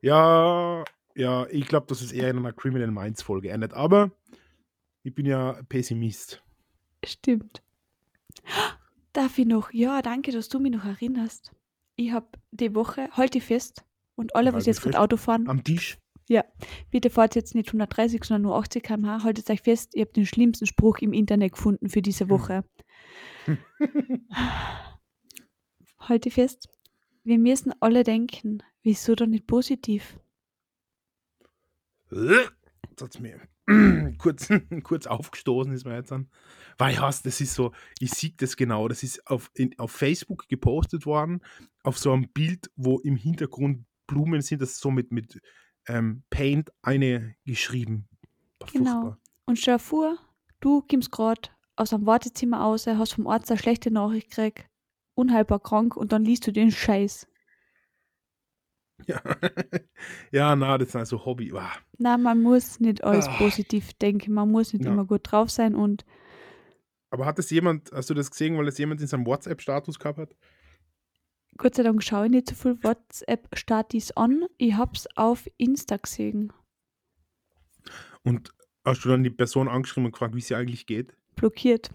[0.00, 0.82] Ja,
[1.14, 3.74] ja, ich glaube, dass es eher in einer Criminal Minds Folge endet.
[3.74, 4.12] Aber
[5.02, 6.42] ich bin ja Pessimist.
[7.04, 7.62] Stimmt.
[9.12, 9.72] Darf ich noch?
[9.72, 11.52] Ja, danke, dass du mich noch erinnerst.
[11.96, 13.84] Ich habe die Woche, halte ich fest,
[14.14, 15.98] und alle, was Halte jetzt gerade Auto fahren, Am Tisch.
[16.90, 19.22] bitte fahrt jetzt nicht 130, sondern nur 80 km/h.
[19.22, 22.64] Haltet euch fest, ihr habt den schlimmsten Spruch im Internet gefunden für diese Woche.
[25.98, 26.68] Halte fest.
[27.24, 30.18] Wir müssen alle denken, wieso doch nicht positiv?
[32.10, 32.50] Das
[33.00, 33.40] hat's mir
[34.18, 34.48] kurz,
[34.82, 36.28] kurz aufgestoßen, ist mir jetzt an.
[36.78, 40.48] Weil ja, das ist so, ich sehe das genau, das ist auf, in, auf Facebook
[40.48, 41.40] gepostet worden,
[41.82, 45.40] auf so einem Bild, wo im Hintergrund Blumen sind, das ist so mit, mit
[45.86, 48.08] ähm, Paint eine geschrieben.
[48.60, 48.90] War Genau.
[49.02, 49.18] furchtbar.
[49.46, 50.18] Und stell dir vor,
[50.60, 54.66] du kommst gerade aus einem Wartezimmer raus, hast vom Arzt eine schlechte Nachricht gekriegt,
[55.14, 57.26] unheilbar krank und dann liest du den Scheiß.
[59.06, 59.20] Ja.
[60.32, 61.52] ja, na, das ist also Hobby.
[61.52, 61.80] Wow.
[61.98, 63.36] Na, man muss nicht alles Ah.
[63.38, 64.92] positiv denken, man muss nicht Ja.
[64.92, 66.04] immer gut drauf sein und
[67.10, 70.18] Aber hat das jemand, hast du das gesehen, weil das jemand in seinem WhatsApp-Status gehabt
[70.18, 70.36] hat?
[71.56, 74.44] Gott sei Dank schaue ich nicht so viel WhatsApp-Statis an.
[74.58, 76.52] Ich hab's auf Insta gesehen.
[78.22, 78.52] Und
[78.84, 81.16] hast du dann die Person angeschrieben und gefragt, wie es ihr eigentlich geht?
[81.34, 81.90] Blockiert.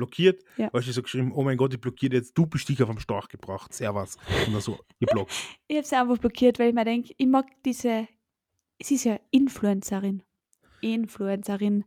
[0.00, 0.42] Blockiert?
[0.56, 0.70] Ja.
[0.72, 2.98] Hast du so geschrieben, oh mein Gott, ich blockiert jetzt, du bist dich auf dem
[2.98, 4.16] Storch gebracht, servus.
[4.46, 5.30] Und dann so geblockt.
[5.68, 8.08] Ich hab's einfach blockiert, weil ich mir denke, ich mag diese.
[8.82, 10.22] Sie ist ja Influencerin.
[10.80, 11.84] Influencerin.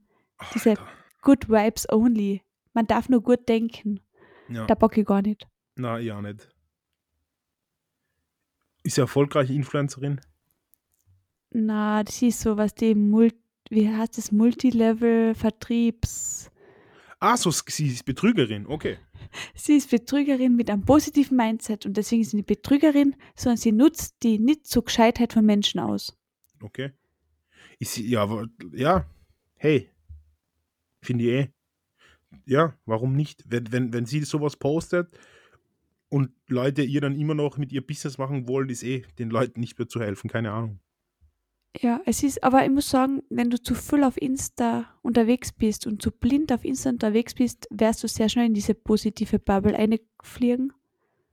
[0.54, 0.88] Diese- Alter.
[1.24, 2.44] Good Vibes only.
[2.74, 4.00] Man darf nur gut denken.
[4.50, 4.66] Ja.
[4.68, 5.48] Da bock ich gar nicht.
[5.76, 6.48] Na, ja nicht.
[8.84, 10.20] Ist sie erfolgreiche Influencerin?
[11.52, 13.32] Na, das ist so was die Mul
[13.70, 16.52] wie heißt das Multilevel-Vertriebs.
[17.24, 18.98] Ah, so, sie ist Betrügerin, okay.
[19.56, 23.72] Sie ist Betrügerin mit einem positiven Mindset und deswegen ist sie nicht Betrügerin, sondern sie
[23.72, 26.20] nutzt die nicht so Gescheitheit von Menschen aus.
[26.62, 26.92] Okay.
[27.80, 28.28] Ist sie, ja,
[28.74, 29.10] ja,
[29.56, 29.90] hey,
[31.02, 31.54] finde ich eh.
[32.46, 33.46] Ja, warum nicht?
[33.48, 35.18] Wenn, wenn, wenn sie sowas postet
[36.10, 39.62] und Leute ihr dann immer noch mit ihr Business machen wollen, ist eh den Leuten
[39.62, 40.82] nicht mehr zu helfen, keine Ahnung.
[41.80, 45.88] Ja, es ist, aber ich muss sagen, wenn du zu viel auf Insta unterwegs bist
[45.88, 49.76] und zu blind auf Insta unterwegs bist, wirst du sehr schnell in diese positive Bubble
[49.76, 50.74] einfliegen.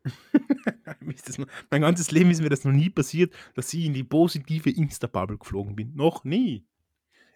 [1.39, 4.71] Noch, mein ganzes Leben ist mir das noch nie passiert, dass ich in die positive
[4.71, 5.95] Insta-Bubble geflogen bin.
[5.95, 6.65] Noch nie.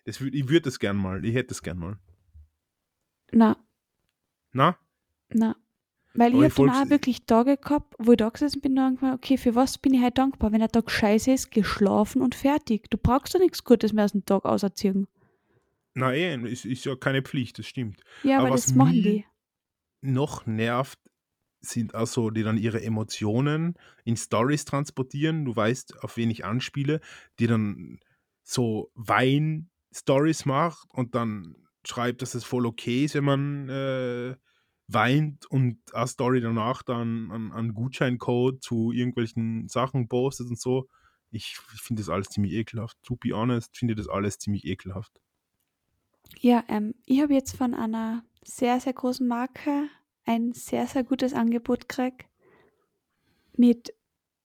[0.07, 1.25] Das, ich würde das gern mal.
[1.27, 1.99] Ich hätte das gern mal.
[3.33, 3.57] Na,
[4.53, 4.79] Na?
[5.29, 5.57] na.
[6.15, 9.01] Weil Aber ich habe dann auch wirklich Tage gehabt, wo ich da gesessen bin und
[9.01, 10.53] gedacht, okay, für was bin ich heute dankbar?
[10.53, 12.89] Wenn der Tag scheiße ist, geschlafen und fertig.
[12.89, 15.09] Du brauchst doch nichts Gutes mehr aus dem Tag auserziehen.
[15.95, 18.01] Na eh, ist, ist ja keine Pflicht, das stimmt.
[18.23, 19.25] Ja, Aber aber das machen die.
[20.03, 20.99] Noch nervt,
[21.61, 25.45] sind also, die dann ihre Emotionen in Stories transportieren.
[25.45, 27.01] Du weißt, auf wen ich anspiele,
[27.39, 27.99] die dann
[28.43, 34.37] so Wein-Stories macht und dann schreibt, dass es voll okay ist, wenn man äh,
[34.87, 40.89] weint und eine Story danach dann an, an Gutscheincode zu irgendwelchen Sachen postet und so.
[41.31, 42.97] Ich, ich finde das alles ziemlich ekelhaft.
[43.03, 45.21] To be honest, finde das alles ziemlich ekelhaft.
[46.41, 49.89] Ja, ähm, ich habe jetzt von einer sehr, sehr großen Marke
[50.27, 52.27] ein sehr, sehr gutes Angebot gekriegt.
[53.57, 53.95] Mit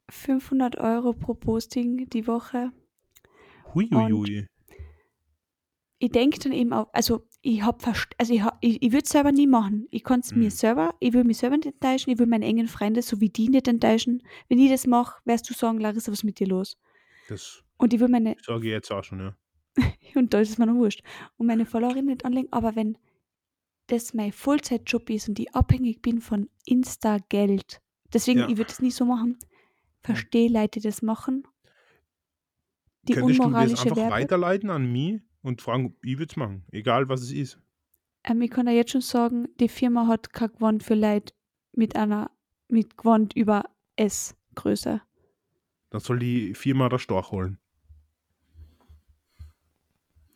[0.09, 2.71] 500 Euro pro Posting die Woche.
[3.73, 4.47] Huiuiui.
[5.99, 7.77] Ich denke dann eben auch, also ich habe
[8.17, 9.87] also ich, hab- ich, ich würde es selber nie machen.
[9.91, 10.39] Ich kann es Mhm.
[10.39, 13.29] mir selber, ich will mich selber nicht enttäuschen, ich will meine engen Freunde so wie
[13.29, 14.21] die nicht enttäuschen.
[14.49, 16.77] Wenn ich das mache, wirst du sagen, Larissa, was ist mit dir los?
[17.29, 19.35] Das Und ich will meine, sage ich jetzt auch schon, ja.
[20.15, 21.01] und da ist es mir noch wurscht.
[21.37, 22.97] Und meine Followerin nicht anlegen, aber wenn
[23.87, 27.81] das mein Vollzeitjob ist und ich abhängig bin von Insta-Geld,
[28.13, 28.49] deswegen, Ja.
[28.49, 29.37] ich würde es nie so machen,
[30.01, 31.43] verstehe Leute, die das machen.
[33.03, 34.11] Die Könntest du das unmoralische einfach Werbung.
[34.11, 37.59] weiterleiten an mich und fragen, ich würde es machen, egal was es ist.
[38.23, 41.33] Ähm, ich kann ja jetzt schon sagen, die Firma hat kein Gewand für Leute
[41.73, 42.31] mit einer,
[42.67, 43.65] mit Gewand über
[43.95, 45.01] S-Größe.
[45.91, 47.57] Dann soll die Firma der Storch holen.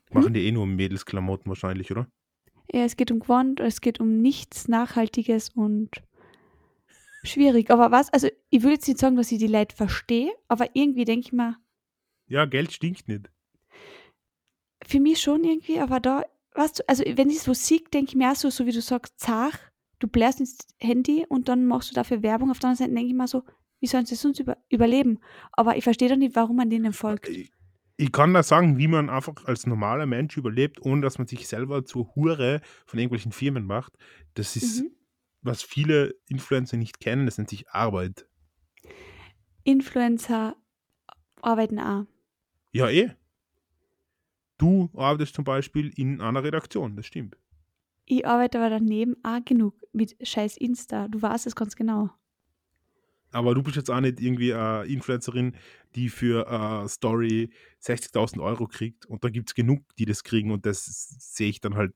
[0.10, 0.22] Hm?
[0.22, 2.08] Machen die eh nur Mädelsklamotten wahrscheinlich, oder?
[2.72, 5.90] Ja, es geht um Gewand, es geht um nichts Nachhaltiges und
[7.24, 7.70] schwierig.
[7.72, 11.06] Aber was, also ich will jetzt nicht sagen, dass ich die Leute verstehe, aber irgendwie
[11.06, 11.58] denke ich mir,
[12.28, 13.30] Ja, Geld stinkt nicht.
[14.88, 16.24] Für mich schon irgendwie, aber da
[16.56, 18.82] weißt du, also wenn ich so sehe, denke ich mir auch so, so wie du
[18.82, 19.58] sagst, zach,
[20.00, 22.52] du blärst ins Handy und dann machst du dafür Werbung.
[22.52, 23.44] Auf der anderen Seite denke ich mir so,
[23.80, 25.20] wie sollen sie sonst über, überleben?
[25.52, 27.30] Aber ich verstehe doch nicht, warum man denen folgt.
[27.98, 31.48] Ich, kann da sagen, wie man einfach als normaler Mensch überlebt, ohne dass man sich
[31.48, 33.94] selber zur Hure von irgendwelchen Firmen macht.
[34.36, 34.92] Das ist, Mhm.
[35.42, 38.28] was viele Influencer nicht kennen, das nennt sich Arbeit.
[39.64, 40.56] Influencer
[41.42, 42.06] arbeiten auch.
[42.72, 43.12] Ja, eh.
[44.58, 47.38] Du arbeitest zum Beispiel in einer Redaktion, das stimmt.
[48.06, 51.08] Ich arbeite aber daneben auch genug mit scheiß Insta.
[51.08, 52.10] Du weißt es ganz genau.
[53.32, 55.56] Aber du bist jetzt auch nicht irgendwie eine Influencerin,
[55.96, 57.52] die für eine Story
[57.82, 59.06] 60.000 Euro kriegt.
[59.08, 60.52] Und da gibt es genug, die das kriegen.
[60.52, 61.96] Und das sehe ich dann halt,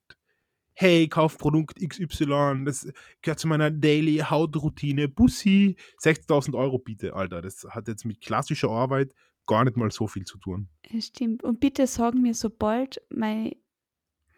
[0.74, 2.91] hey, kauf Produkt XY, das
[3.22, 5.08] gehört zu meiner Daily Hautroutine.
[5.08, 7.41] Bussi, 60.000 Euro biete, Alter.
[7.41, 9.14] Das hat jetzt mit klassischer Arbeit
[9.48, 10.70] gar nicht mal so viel zu tun.
[11.00, 11.43] Stimmt.
[11.43, 13.54] Und bitte sag mir, sobald mein,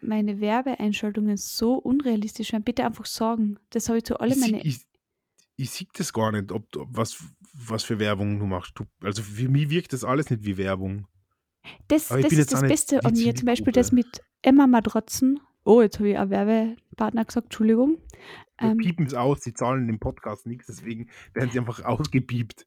[0.02, 3.60] meine Werbeeinschaltungen so unrealistisch werden, bitte einfach sagen.
[3.72, 4.62] Das habe ich zu alle ich, meine.
[4.64, 4.80] ich,
[5.58, 8.74] ich sehe das gar nicht, ob, ob was, was für Werbung du machst.
[8.76, 11.08] Du, also für mich wirkt das alles nicht wie Werbung.
[11.88, 13.36] Das, das ist das Beste an mir.
[13.36, 15.40] Zum Beispiel das mit Emma Matrotzen.
[15.66, 17.98] Oh, jetzt habe ich einen Werbepartner gesagt, Entschuldigung.
[18.60, 22.66] Wir Ähm, piepen es aus, sie zahlen im Podcast nichts, deswegen werden sie einfach ausgepiept.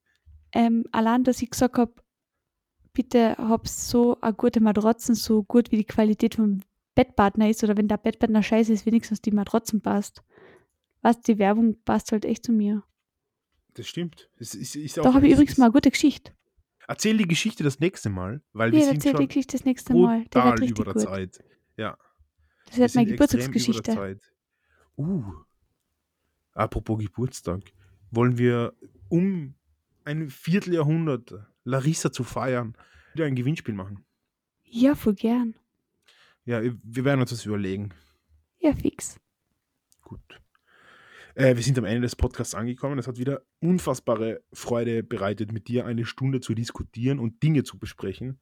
[0.52, 1.94] ähm, allein, dass ich gesagt habe,
[2.92, 6.60] bitte hab so eine gute Matratzen, so gut wie die Qualität vom
[6.94, 10.22] Bettpartner ist, oder wenn der Bettpartner scheiße ist, wenigstens die Matratzen passt.
[11.00, 12.82] Was, die Werbung passt halt echt zu mir.
[13.74, 14.28] Das stimmt.
[14.38, 16.32] Das ist, ist Da habe ich übrigens ist- mal eine gute Geschichte.
[16.86, 19.64] Erzähl die Geschichte das nächste Mal, weil wir Ja, sind erzähl die schon Geschichte das
[19.64, 20.24] nächste Mal.
[20.24, 21.02] Total wird richtig über der gut.
[21.02, 21.44] Zeit.
[21.76, 21.96] Ja,
[22.66, 24.18] Das wir wird meine der Geburtstagsgeschichte.
[24.98, 25.24] Uh,
[26.54, 27.60] apropos Geburtstag.
[28.10, 28.74] Wollen wir
[29.08, 29.54] um
[30.04, 31.32] ein Vierteljahrhundert
[31.64, 32.76] Larissa zu feiern,
[33.14, 34.04] wieder ein Gewinnspiel machen?
[34.64, 35.54] Ja, voll gern.
[36.44, 37.92] Ja, wir werden uns das überlegen.
[38.58, 39.20] Ja, fix.
[40.02, 40.20] Gut.
[41.34, 42.98] Äh, wir sind am Ende des Podcasts angekommen.
[42.98, 47.78] Es hat wieder unfassbare Freude bereitet, mit dir eine Stunde zu diskutieren und Dinge zu
[47.78, 48.38] besprechen.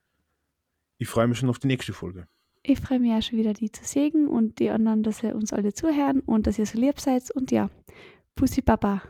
[0.98, 2.26] Ich freue mich schon auf die nächste Folge.
[2.62, 5.52] Ich freue mich auch schon wieder, die zu sehen und die anderen, dass ihr uns
[5.52, 7.30] alle zuhören und dass ihr so lieb seid.
[7.30, 7.70] Und ja,
[8.34, 9.02] Pussy Papa.